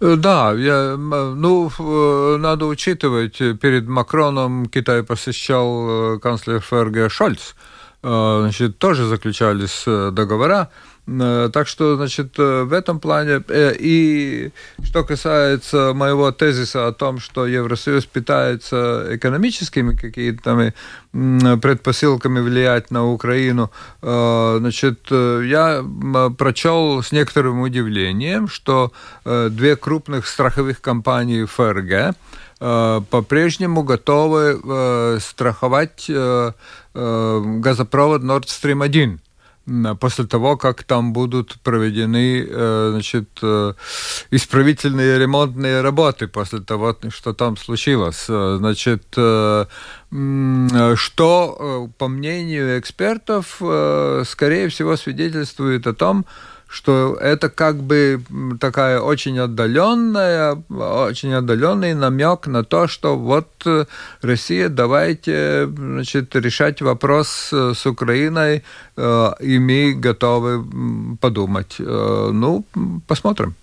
[0.00, 7.54] Э, да, я, ну, э, надо учитывать, перед Макроном Китай посещал э, канцлер ФРГ Шольц.
[8.02, 15.04] Значит, тоже заключались договора Э, так что, значит, э, в этом плане, э, и что
[15.04, 20.72] касается моего тезиса о том, что Евросоюз питается экономическими какими-то
[21.12, 25.84] предпосылками влиять на Украину, значит, я
[26.36, 28.90] прочел с некоторым удивлением, что
[29.24, 32.16] две крупных страховых компании ФРГ
[33.10, 36.10] по-прежнему готовы страховать
[36.94, 39.20] газопровод Nord Stream 1
[40.00, 43.72] после того, как там будут проведены э, значит, э,
[44.30, 48.26] исправительные ремонтные работы после того, что там случилось.
[48.28, 49.04] Э, значит,
[50.96, 53.56] что, по мнению экспертов,
[54.28, 56.53] скорее всего свидетельствует о том, что
[57.20, 58.20] это как бы
[58.60, 63.84] такая очень отдаленная, очень отдаленный намек на то, что вот э,
[64.22, 68.64] Россия, давайте значит, решать вопрос э, с Украиной,
[68.96, 70.64] э, и мы готовы
[71.20, 71.76] подумать.
[71.78, 72.64] Ну,
[73.06, 73.54] посмотрим.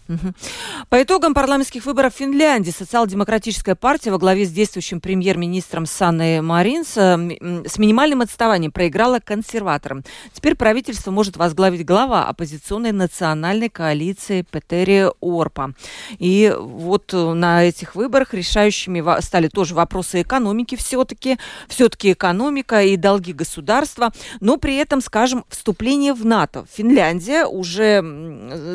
[0.89, 6.89] По итогам парламентских выборов в Финляндии социал-демократическая партия во главе с действующим премьер-министром Санной Маринс
[6.93, 10.03] с минимальным отставанием проиграла консерваторам.
[10.33, 15.73] Теперь правительство может возглавить глава оппозиционной национальной коалиции Петери Орпа.
[16.19, 21.37] И вот э, на этих выборах решающими стали тоже вопросы экономики все-таки.
[21.67, 24.11] Все-таки экономика и долги государства.
[24.39, 26.65] Но при этом, скажем, вступление в НАТО.
[26.71, 28.01] Финляндия уже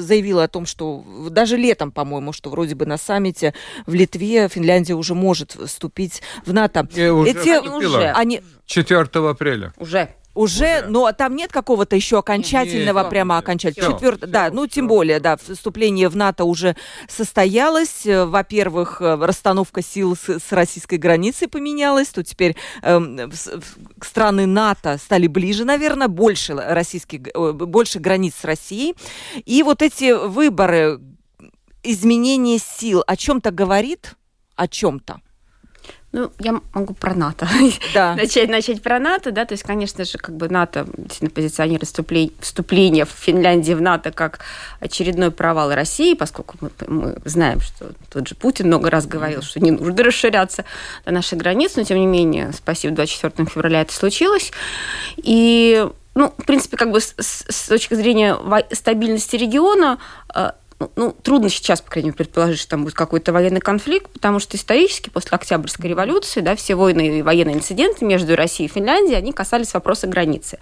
[0.00, 3.54] заявила о том, что даже летом, по-моему, что вроде бы на саммите
[3.86, 6.88] в Литве Финляндия уже может вступить в НАТО.
[6.94, 8.10] И уже Эти, они уже.
[8.10, 8.42] Они...
[8.66, 9.72] 4 апреля.
[9.78, 9.96] Уже.
[9.96, 13.94] Уже, Уже, но там нет какого-то еще окончательного, нет, прямо окончательного.
[13.94, 16.76] Четвертое, да, ну тем более, да, вступление в НАТО уже
[17.08, 18.04] состоялось.
[18.04, 22.08] Э, во-первых, э, расстановка сил с, с российской границей поменялась.
[22.08, 23.28] Тут теперь э,
[24.02, 27.22] страны НАТО стали ближе, наверное, больше российских,
[27.54, 28.94] больше границ с Россией.
[29.46, 31.00] И вот эти выборы,
[31.90, 34.14] изменение сил, о чем-то говорит,
[34.56, 35.20] о чем-то.
[36.16, 37.46] Ну, я могу про НАТО.
[37.92, 38.14] Да.
[38.16, 42.32] начать, начать про НАТО, да, то есть, конечно же, как бы НАТО действительно позиционирует вступление,
[42.40, 44.40] вступление в Финляндии в НАТО как
[44.80, 49.60] очередной провал России, поскольку мы, мы знаем, что тот же Путин много раз говорил, что
[49.60, 50.64] не нужно расширяться
[51.04, 54.52] до наших границ, но, тем не менее, спасибо, 24 февраля это случилось.
[55.18, 58.38] И ну, в принципе, как бы с, с точки зрения
[58.72, 59.98] стабильности региона,
[60.34, 60.52] э,
[60.94, 64.56] ну, трудно сейчас, по крайней мере, предположить, что там будет какой-то военный конфликт, потому что
[64.56, 69.32] исторически после Октябрьской революции да, все войны и военные инциденты между Россией и Финляндией, они
[69.32, 70.58] касались вопроса границы.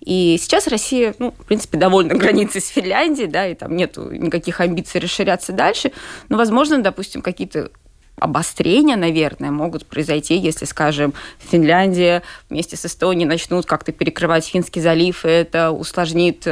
[0.00, 4.60] И сейчас Россия, ну, в принципе, довольна границей с Финляндией, да, и там нет никаких
[4.60, 5.92] амбиций расширяться дальше.
[6.30, 7.70] Но, возможно, допустим, какие-то
[8.16, 15.24] обострения, наверное, могут произойти, если, скажем, Финляндия вместе с Эстонией начнут как-то перекрывать Финский залив,
[15.24, 16.46] и это усложнит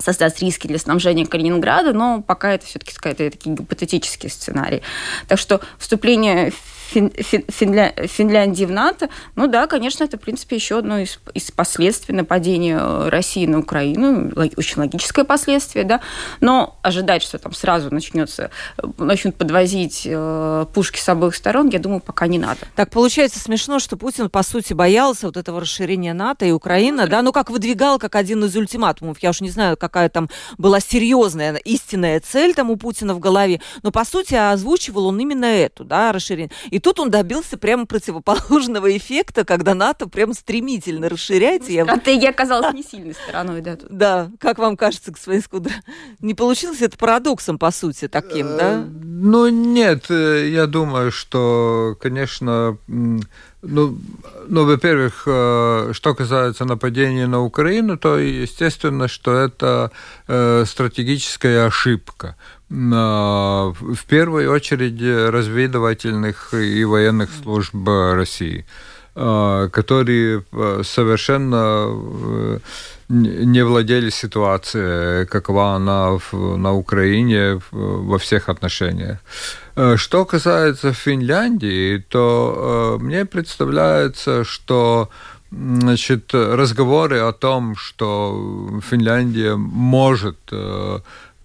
[0.00, 4.82] создать риски для снабжения Калининграда, но пока это все-таки какой-то такие гипотетический сценарий.
[5.28, 6.52] Так что вступление
[6.90, 11.20] Фин, Фин, Финля, Финляндии в НАТО, ну да, конечно, это, в принципе, еще одно из,
[11.34, 16.00] из последствий нападения России на Украину, очень логическое последствие, да,
[16.40, 18.50] но ожидать, что там сразу начнется,
[18.98, 22.60] начнут подвозить э, пушки с обоих сторон, я думаю, пока не надо.
[22.74, 27.22] Так, получается смешно, что Путин, по сути, боялся вот этого расширения НАТО и Украина, да,
[27.22, 30.28] ну как выдвигал как один из ультиматумов, я уж не знаю, какая там
[30.58, 35.44] была серьезная, истинная цель там у Путина в голове, но, по сути, озвучивал он именно
[35.44, 36.50] эту, да, расширение.
[36.70, 41.72] И тут он добился прямо противоположного эффекта, когда НАТО прям стремительно расширяется.
[41.72, 41.84] Я...
[41.84, 43.76] Стратегия оказалась не сильной стороной, да?
[43.76, 43.90] Тут.
[44.00, 45.74] Да, как вам кажется, господин Скудра?
[46.20, 48.82] Не получилось это парадоксом, по сути, таким, да?
[49.22, 52.78] Ну, нет, э, я думаю, что, конечно,
[53.62, 53.98] ну,
[54.48, 59.92] ну, во-первых, э, что касается нападения на Украину, то естественно, что это
[60.28, 62.36] э, стратегическая ошибка
[62.70, 68.64] в первую очередь разведывательных и военных служб России,
[69.16, 72.58] а, которые а, совершенно э,
[73.08, 79.18] не владели ситуацией, какова она на Украине во всех отношениях.
[79.74, 85.10] А, что касается Финляндии, то мне представляется, что
[85.50, 91.00] значит, разговоры о том, что Финляндия может э,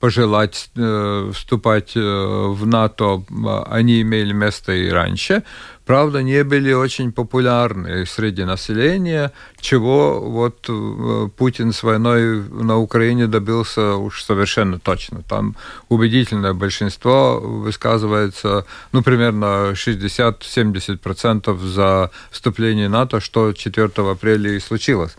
[0.06, 3.24] пожелать э, вступать э, в НАТО,
[3.72, 5.42] они имели место и раньше
[5.86, 13.28] правда, не были очень популярны среди населения, чего вот э, Путин с войной на Украине
[13.28, 15.22] добился уж совершенно точно.
[15.22, 15.56] Там
[15.90, 25.16] убедительное большинство высказывается, ну, примерно 60-70% за вступление НАТО, что 4 апреля и случилось.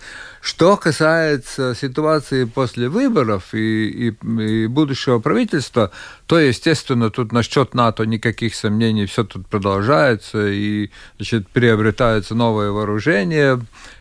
[0.47, 5.91] Что касается ситуации после выборов и, и, и будущего правительства,
[6.29, 13.61] то, естественно, тут насчет НАТО никаких сомнений, все тут продолжается, и значит, приобретается новое вооружение,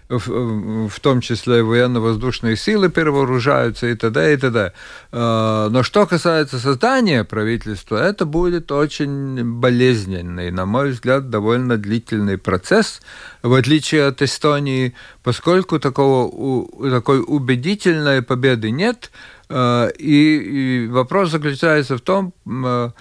[0.09, 4.33] в, в том числе военно-воздушные силы перевооружаются и т.д.
[4.33, 4.73] и т.д.
[5.11, 12.37] А, но что касается создания правительства, это будет очень болезненный, на мой взгляд, довольно длительный
[12.37, 13.01] процесс,
[13.41, 14.93] в отличие от Эстонии,
[15.23, 19.11] поскольку такого, такой убедительной победы нет,
[19.49, 22.91] а, и, и вопрос заключается в том, а,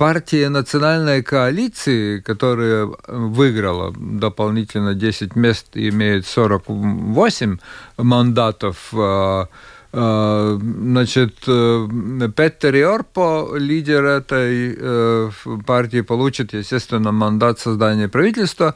[0.00, 7.58] партия национальной коалиции, которая выиграла дополнительно 10 мест имеет 48
[7.98, 9.48] мандатов, а,
[9.92, 11.88] а, Значит, э,
[12.34, 15.30] Петер Йорпо, лидер этой э,
[15.66, 18.74] партии, получит, естественно, мандат создания правительства.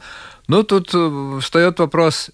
[0.48, 2.30] Но тут э, встает вопрос,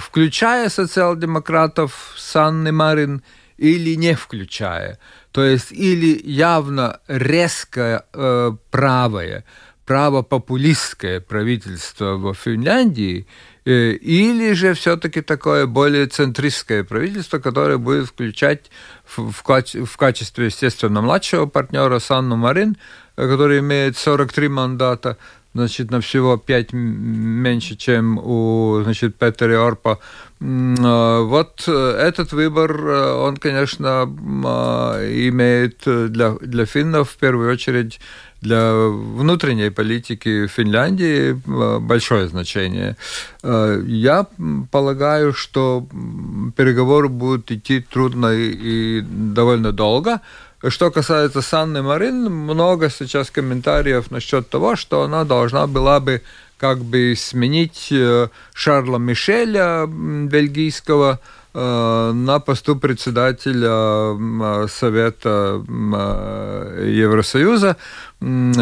[0.00, 3.22] включая социал-демократов Санны Марин
[3.58, 4.98] или не включая.
[5.38, 9.44] То есть или явно резкое э, правое,
[9.86, 13.28] правопопулистское правительство в Финляндии,
[13.64, 18.72] э, или же все-таки такое более центристское правительство, которое будет включать
[19.06, 22.76] в, в, в качестве, естественно, младшего партнера Санну Марин,
[23.16, 25.18] э, который имеет 43 мандата,
[25.54, 30.00] значит, на всего 5 меньше, чем у, значит, Петера Орпа.
[30.40, 34.04] А, вот э, этот выбор, э, он, конечно,
[35.28, 37.98] имеет для, для финнов в первую очередь
[38.40, 42.96] для внутренней политики Финляндии э, большое значение.
[43.42, 44.26] Я
[44.70, 45.86] полагаю, что
[46.56, 50.20] переговоры будут идти трудно и довольно долго,
[50.68, 56.22] что касается Санны Марин, много сейчас комментариев насчет того, что она должна была бы
[56.58, 61.20] как бы сменить э, Шарла Мишеля, бельгийского,
[61.54, 65.62] э, на посту председателя Совета
[66.84, 67.76] Евросоюза,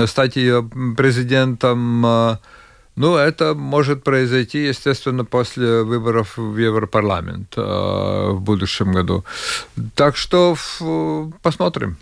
[0.07, 2.39] стать ее президентом
[2.97, 9.23] ну, это может произойти, естественно, после выборов в Европарламент э, в будущем году.
[9.95, 10.57] Так что
[11.43, 11.99] посмотрим.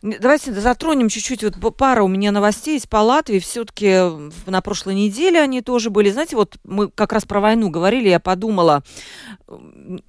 [0.00, 3.98] Давайте затронем чуть-чуть, вот пара у меня новостей есть по Латвии, все-таки
[4.46, 8.20] на прошлой неделе они тоже были, знаете, вот мы как раз про войну говорили, я
[8.20, 8.84] подумала,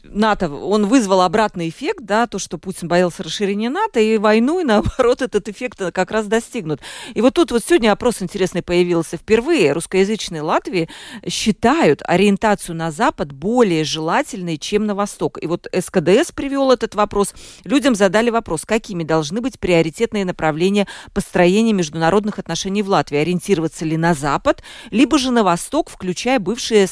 [0.03, 4.63] НАТО, он вызвал обратный эффект, да, то, что Путин боялся расширения НАТО, и войну, и
[4.63, 6.81] наоборот этот эффект как раз достигнут.
[7.13, 9.71] И вот тут вот сегодня опрос интересный появился впервые.
[9.71, 10.89] Русскоязычные Латвии
[11.27, 15.41] считают ориентацию на Запад более желательной, чем на Восток.
[15.41, 17.33] И вот СКДС привел этот вопрос.
[17.63, 23.19] Людям задали вопрос, какими должны быть приоритетные направления построения международных отношений в Латвии.
[23.19, 26.87] Ориентироваться ли на Запад, либо же на Восток, включая бывшие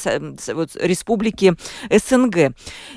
[0.54, 1.54] вот, республики
[1.90, 2.37] СНГ.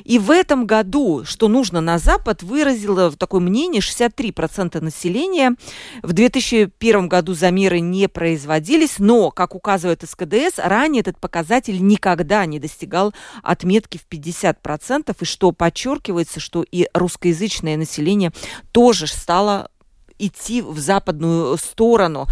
[0.04, 5.56] И в этом году, что нужно на Запад, выразило такое мнение 63% населения.
[6.02, 12.60] В 2001 году замеры не производились, но, как указывает СКДС, ранее этот показатель никогда не
[12.60, 13.14] достигал
[13.44, 18.32] отметки в 50%, и что подчеркивается, что и русскоязычное население
[18.72, 19.70] тоже стало
[20.18, 22.28] идти в западную сторону.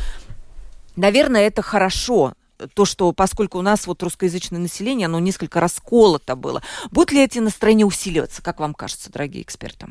[0.95, 2.33] Наверное, это хорошо,
[2.73, 6.61] то, что поскольку у нас вот русскоязычное население, оно несколько расколото было.
[6.91, 9.87] Будут ли эти настроения усиливаться, как вам кажется, дорогие эксперты?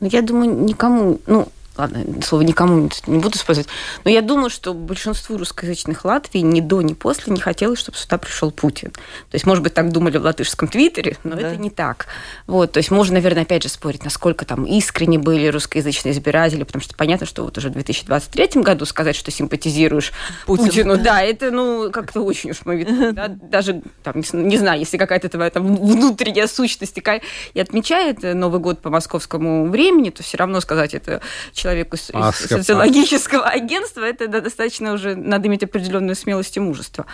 [0.00, 3.68] Ну, я думаю, никому, ну, ладно, слово никому не буду использовать,
[4.04, 8.18] но я думаю, что большинству русскоязычных Латвии ни до, ни после не хотелось, чтобы сюда
[8.18, 8.90] пришел Путин.
[8.90, 11.48] То есть, может быть, так думали в латышском твиттере, но да.
[11.48, 12.06] это не так.
[12.46, 16.82] Вот, то есть можно, наверное, опять же спорить, насколько там искренне были русскоязычные избиратели, потому
[16.82, 20.12] что понятно, что вот уже в 2023 году сказать, что симпатизируешь
[20.46, 24.96] Путину, Путину да, это, ну, как-то очень уж мы да, даже, там, не знаю, если
[24.96, 26.94] какая-то твоя там внутренняя сущность
[27.54, 31.20] и отмечает Новый год по московскому времени, то все равно сказать это
[31.64, 37.06] человеку из, а, социологического агентства, это достаточно уже надо иметь определенную смелость и мужество.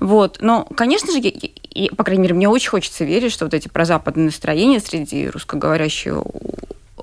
[0.00, 0.38] Вот.
[0.40, 3.68] Но, конечно же, я, и, по крайней мере, мне очень хочется верить, что вот эти
[3.68, 6.24] прозападные настроения среди русскоговорящего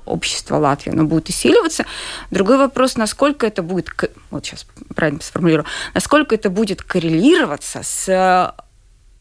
[0.04, 1.86] общества Латвии, оно будет усиливаться.
[2.30, 3.88] Другой вопрос, насколько это будет,
[4.30, 8.54] вот сейчас правильно сформулирую, насколько это будет коррелироваться с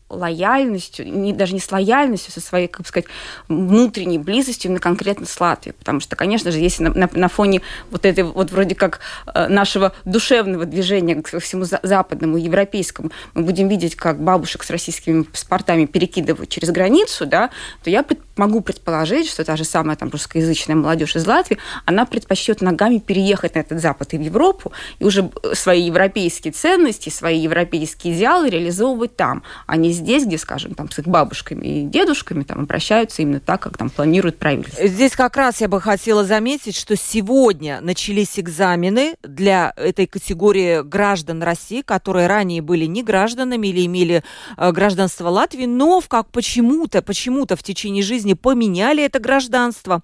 [0.09, 3.07] лояльностью, не, даже не с лояльностью, со своей, как бы сказать,
[3.47, 5.75] внутренней близостью на конкретно с Латвией.
[5.77, 8.99] Потому что, конечно же, если на, на, на фоне вот этой вот вроде как
[9.33, 15.23] э, нашего душевного движения к всему западному, европейскому, мы будем видеть, как бабушек с российскими
[15.23, 17.49] паспортами перекидывают через границу, да,
[17.83, 22.05] то я пред, могу предположить, что та же самая там русскоязычная молодежь из Латвии, она
[22.05, 27.39] предпочтет ногами переехать на этот Запад и в Европу, и уже свои европейские ценности, свои
[27.39, 32.43] европейские идеалы реализовывать там, а не здесь, где, скажем, там с их бабушками и дедушками
[32.43, 34.87] там обращаются именно так, как там планирует правительство.
[34.87, 41.43] Здесь как раз я бы хотела заметить, что сегодня начались экзамены для этой категории граждан
[41.43, 44.23] России, которые ранее были не гражданами или имели
[44.57, 50.01] э, гражданство Латвии, но в как почему-то, почему-то в течение жизни поменяли это гражданство.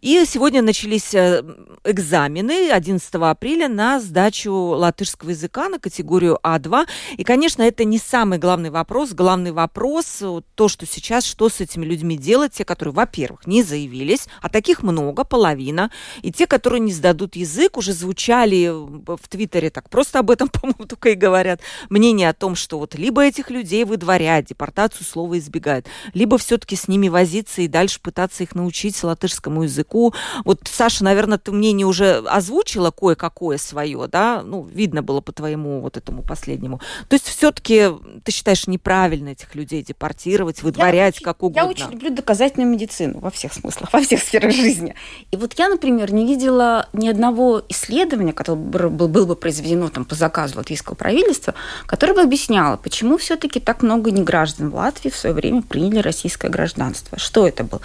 [0.00, 1.42] И сегодня начались э,
[1.84, 6.86] экзамены 11 апреля на сдачу латышского языка на категорию А2.
[7.16, 10.22] И, конечно, это не самый главный вопрос главный вопрос,
[10.54, 14.84] то, что сейчас, что с этими людьми делать, те, которые, во-первых, не заявились, а таких
[14.84, 15.90] много, половина,
[16.22, 20.84] и те, которые не сдадут язык, уже звучали в Твиттере, так просто об этом, по-моему,
[20.86, 21.60] только и говорят,
[21.90, 26.86] мнение о том, что вот либо этих людей выдворяют, депортацию слова избегают, либо все-таки с
[26.86, 30.14] ними возиться и дальше пытаться их научить латышскому языку.
[30.44, 35.80] Вот, Саша, наверное, ты мнение уже озвучила кое-какое свое, да, ну, видно было по твоему
[35.80, 36.80] вот этому последнему.
[37.08, 37.90] То есть все-таки
[38.22, 41.60] ты считаешь неправильно правильно этих людей депортировать, выдворять, я как угодно.
[41.60, 44.94] Я очень люблю доказательную медицину во всех смыслах, во всех сферах жизни.
[45.30, 50.04] И вот я, например, не видела ни одного исследования, которое было, было бы произведено там,
[50.04, 51.54] по заказу латвийского правительства,
[51.86, 56.50] которое бы объясняло, почему все-таки так много неграждан в Латвии в свое время приняли российское
[56.50, 57.18] гражданство.
[57.18, 57.80] Что это был?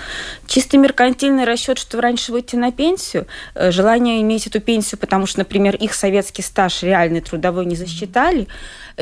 [0.48, 3.26] Чисто меркантильный расчет, что раньше выйти на пенсию,
[3.56, 8.48] э, желание иметь эту пенсию, потому что, например, их советский стаж реальный трудовой не засчитали,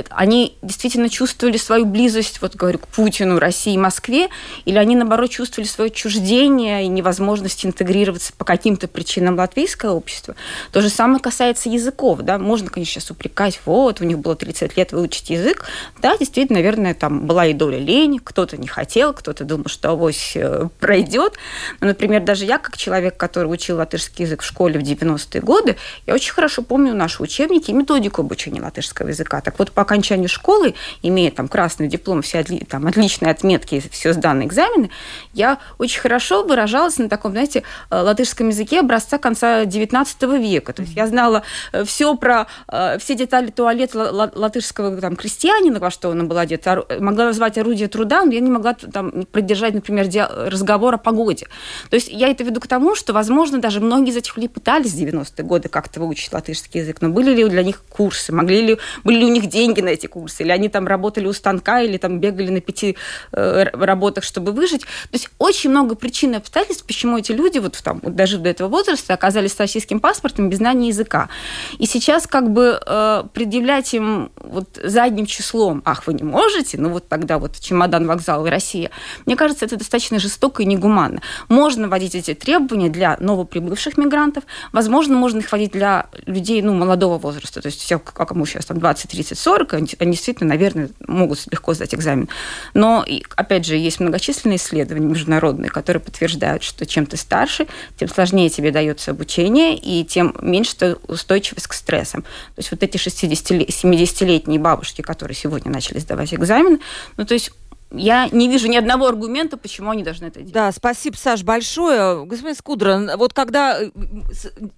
[0.09, 4.29] они действительно чувствовали свою близость, вот говорю, к Путину, России, Москве,
[4.65, 10.35] или они, наоборот, чувствовали свое отчуждение и невозможность интегрироваться по каким-то причинам латвийское общество.
[10.71, 12.19] То же самое касается языков.
[12.21, 12.37] Да?
[12.37, 15.65] Можно, конечно, сейчас упрекать, вот, у них было 30 лет выучить язык.
[16.01, 20.33] Да, действительно, наверное, там была и доля лени, кто-то не хотел, кто-то думал, что авось
[20.35, 21.33] э, пройдет.
[21.79, 25.77] Но, например, даже я, как человек, который учил латышский язык в школе в 90-е годы,
[26.07, 29.41] я очень хорошо помню наши учебники и методику обучения латышского языка.
[29.41, 34.13] Так вот, по окончанию школы, имея там красный диплом, все отли, там, отличные отметки, все
[34.13, 34.89] сданные экзамены,
[35.33, 40.73] я очень хорошо выражалась на таком, знаете, э, латышском языке образца конца XIX века.
[40.73, 45.91] То есть я знала э, все про э, все детали туалета латышского там, крестьянина, во
[45.91, 46.65] что он был одет,
[46.99, 51.47] могла назвать орудие труда, но я не могла там поддержать, например, разговор о погоде.
[51.89, 54.93] То есть я это веду к тому, что, возможно, даже многие из этих людей пытались
[54.93, 58.77] в 90-е годы как-то выучить латышский язык, но были ли для них курсы, могли ли,
[59.03, 61.97] были ли у них деньги на эти курсы, или они там работали у станка, или
[61.99, 62.97] там бегали на пяти
[63.31, 64.81] э, работах, чтобы выжить.
[64.81, 68.49] То есть очень много причин и обстоятельств, почему эти люди, вот там, вот дожив до
[68.49, 71.29] этого возраста, оказались с российским паспортом без знания языка.
[71.77, 76.89] И сейчас как бы э, предъявлять им вот задним числом, ах, вы не можете, ну
[76.89, 78.91] вот тогда вот чемодан, вокзал и Россия,
[79.25, 81.21] мне кажется, это достаточно жестоко и негуманно.
[81.47, 87.17] Можно вводить эти требования для новоприбывших мигрантов, возможно, можно их вводить для людей, ну, молодого
[87.17, 90.89] возраста, то есть все, кому сейчас там 20, 30, 40, 40, они, они действительно, наверное,
[91.07, 92.29] могут легко сдать экзамен.
[92.73, 93.05] Но,
[93.35, 97.67] опять же, есть многочисленные исследования международные, которые подтверждают, что чем ты старше,
[97.97, 102.21] тем сложнее тебе дается обучение, и тем меньше устойчивость к стрессам.
[102.21, 106.79] То есть вот эти 60-70-летние бабушки, которые сегодня начали сдавать экзамен,
[107.17, 107.51] ну, то есть
[107.91, 110.53] я не вижу ни одного аргумента, почему они должны это делать.
[110.53, 112.23] Да, спасибо, Саш, большое.
[112.25, 113.89] Господин Скудра, вот когда э,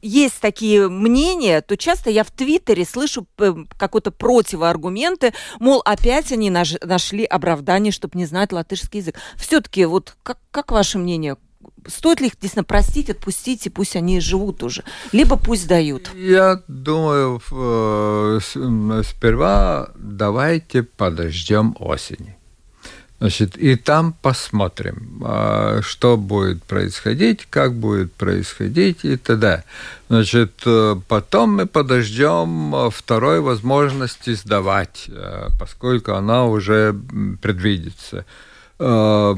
[0.02, 3.28] есть такие мнения, то часто я в Твиттере слышу
[3.78, 9.16] какой-то противоаргументы, мол, опять они нашли оправдание, чтобы не знать латышский язык.
[9.36, 11.36] Все-таки, вот как, как ваше мнение?
[11.88, 14.84] Стоит ли их действительно простить, отпустить, и пусть они живут уже?
[15.12, 16.12] Либо пусть дают?
[16.16, 18.40] Я думаю, э,
[19.04, 22.38] сперва давайте подождем осени.
[23.22, 29.64] Значит, и там посмотрим, а, что будет происходить, как будет происходить и т.д.
[30.10, 36.96] Значит, э, потом мы подождем второй возможности сдавать, э, поскольку она уже
[37.44, 38.26] предвидится.
[38.80, 39.36] Э,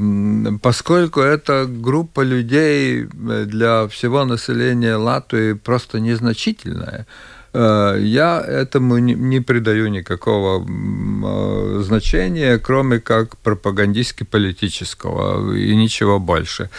[0.62, 9.88] поскольку эта группа людей для всего населения Латвии просто незначительная, Э, я этому не придаю
[9.88, 16.70] никакого э, значения, кроме как пропагандистски-политического и ничего больше.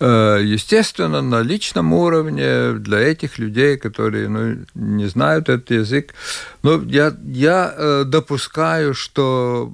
[0.00, 6.14] Э, естественно, на личном уровне для этих людей, которые ну, не знают этот язык,
[6.62, 9.70] ну, я, я допускаю, что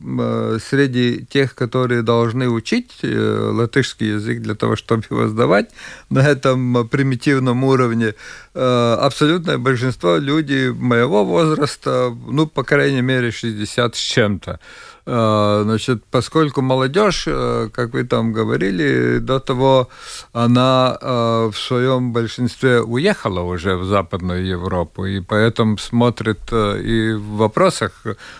[0.68, 5.70] среди тех, которые должны учить латышский язык для того, чтобы его сдавать
[6.10, 8.14] на этом примитивном уровне,
[8.54, 14.58] абсолютное большинство людей люди моего возраста, ну, по крайней мере, 60 с чем-то.
[15.06, 19.88] Э, значит, поскольку молодежь, э, как вы там говорили, до того
[20.32, 27.36] она э, в своем большинстве уехала уже в Западную Европу, и поэтому смотрит и в
[27.36, 27.92] вопросах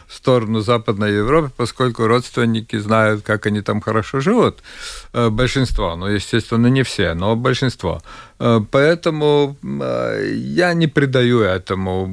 [0.07, 4.59] в сторону Западной Европы, поскольку родственники знают, как они там хорошо живут.
[5.13, 8.03] Большинство, ну, естественно, не все, но большинство.
[8.71, 12.07] Поэтому я не придаю этому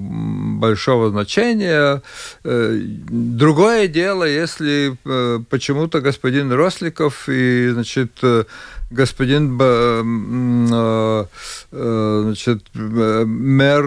[0.59, 2.01] большого значения.
[2.43, 8.43] Другое дело, если э, почему-то господин Росликов и, значит, э,
[8.89, 11.25] господин э,
[11.71, 13.85] значит, мэр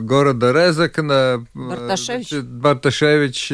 [0.00, 3.52] города Резекна Барташевич, Барташевич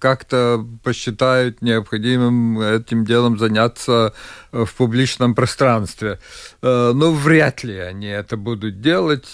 [0.00, 4.12] как-то посчитают необходимым этим делом заняться
[4.50, 6.18] в публичном пространстве.
[6.62, 9.28] Ну, вряд ли они это будут делать.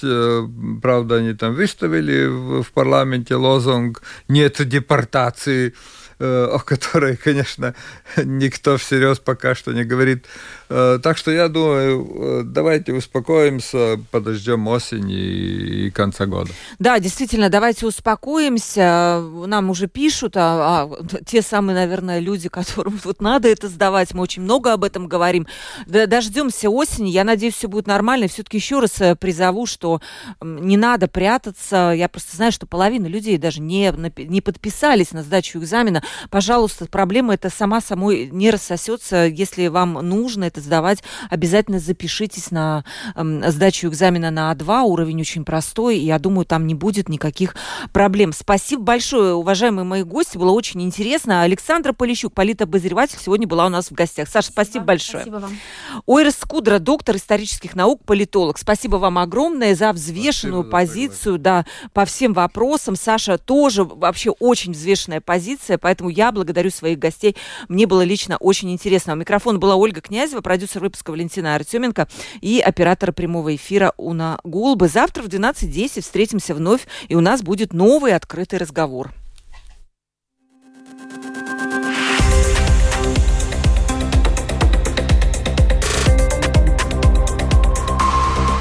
[0.83, 5.75] Правда, они там выставили в парламенте лозунг «нет депортации».
[6.21, 7.75] О которой, конечно,
[8.17, 10.27] никто всерьез пока что не говорит.
[10.69, 16.51] Так что я думаю, давайте успокоимся, подождем осени и конца года.
[16.79, 19.23] Да, действительно, давайте успокоимся.
[19.47, 20.91] Нам уже пишут, а, а
[21.25, 25.47] те самые, наверное, люди, которым вот надо это сдавать, мы очень много об этом говорим.
[25.87, 28.29] Дождемся осени, я надеюсь, все будет нормально.
[28.29, 30.01] Все-таки еще раз призову, что
[30.43, 31.93] не надо прятаться.
[31.97, 36.03] Я просто знаю, что половина людей даже не, не подписались на сдачу экзамена.
[36.31, 39.27] Пожалуйста, проблема это сама собой не рассосется.
[39.27, 42.85] Если вам нужно это сдавать, обязательно запишитесь на
[43.15, 44.83] э, сдачу экзамена на А2.
[44.83, 47.57] Уровень очень простой, и я думаю, там не будет никаких
[47.93, 48.33] проблем.
[48.33, 50.39] Спасибо большое, уважаемые мои гости.
[50.39, 51.43] Было очень интересно.
[51.43, 54.29] Александра Полищук, политобозреватель, сегодня была у нас в гостях.
[54.29, 55.23] Саша, спасибо, спасибо большое.
[55.23, 55.59] Спасибо вам.
[56.07, 58.59] Ойра Скудра, доктор исторических наук, политолог.
[58.59, 62.97] Спасибо вам огромное за взвешенную спасибо позицию да, по всем вопросам.
[62.97, 67.37] Саша тоже вообще очень взвешенная позиция, поэтому я благодарю своих гостей.
[67.69, 69.13] Мне было лично очень интересно.
[69.15, 72.09] У микрофона была Ольга Князева, продюсер выпуска Валентина Артеменко
[72.41, 74.89] и оператор прямого эфира Уна Гулбы.
[74.89, 79.13] Завтра в 12.10 встретимся вновь, и у нас будет новый открытый разговор.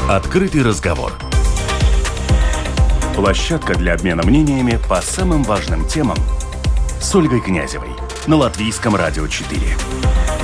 [0.10, 1.14] Открытый разговор.
[3.16, 6.18] Площадка для обмена мнениями по самым важным темам
[7.00, 7.92] с Ольгой Князевой
[8.28, 10.37] на Латвийском радио 4.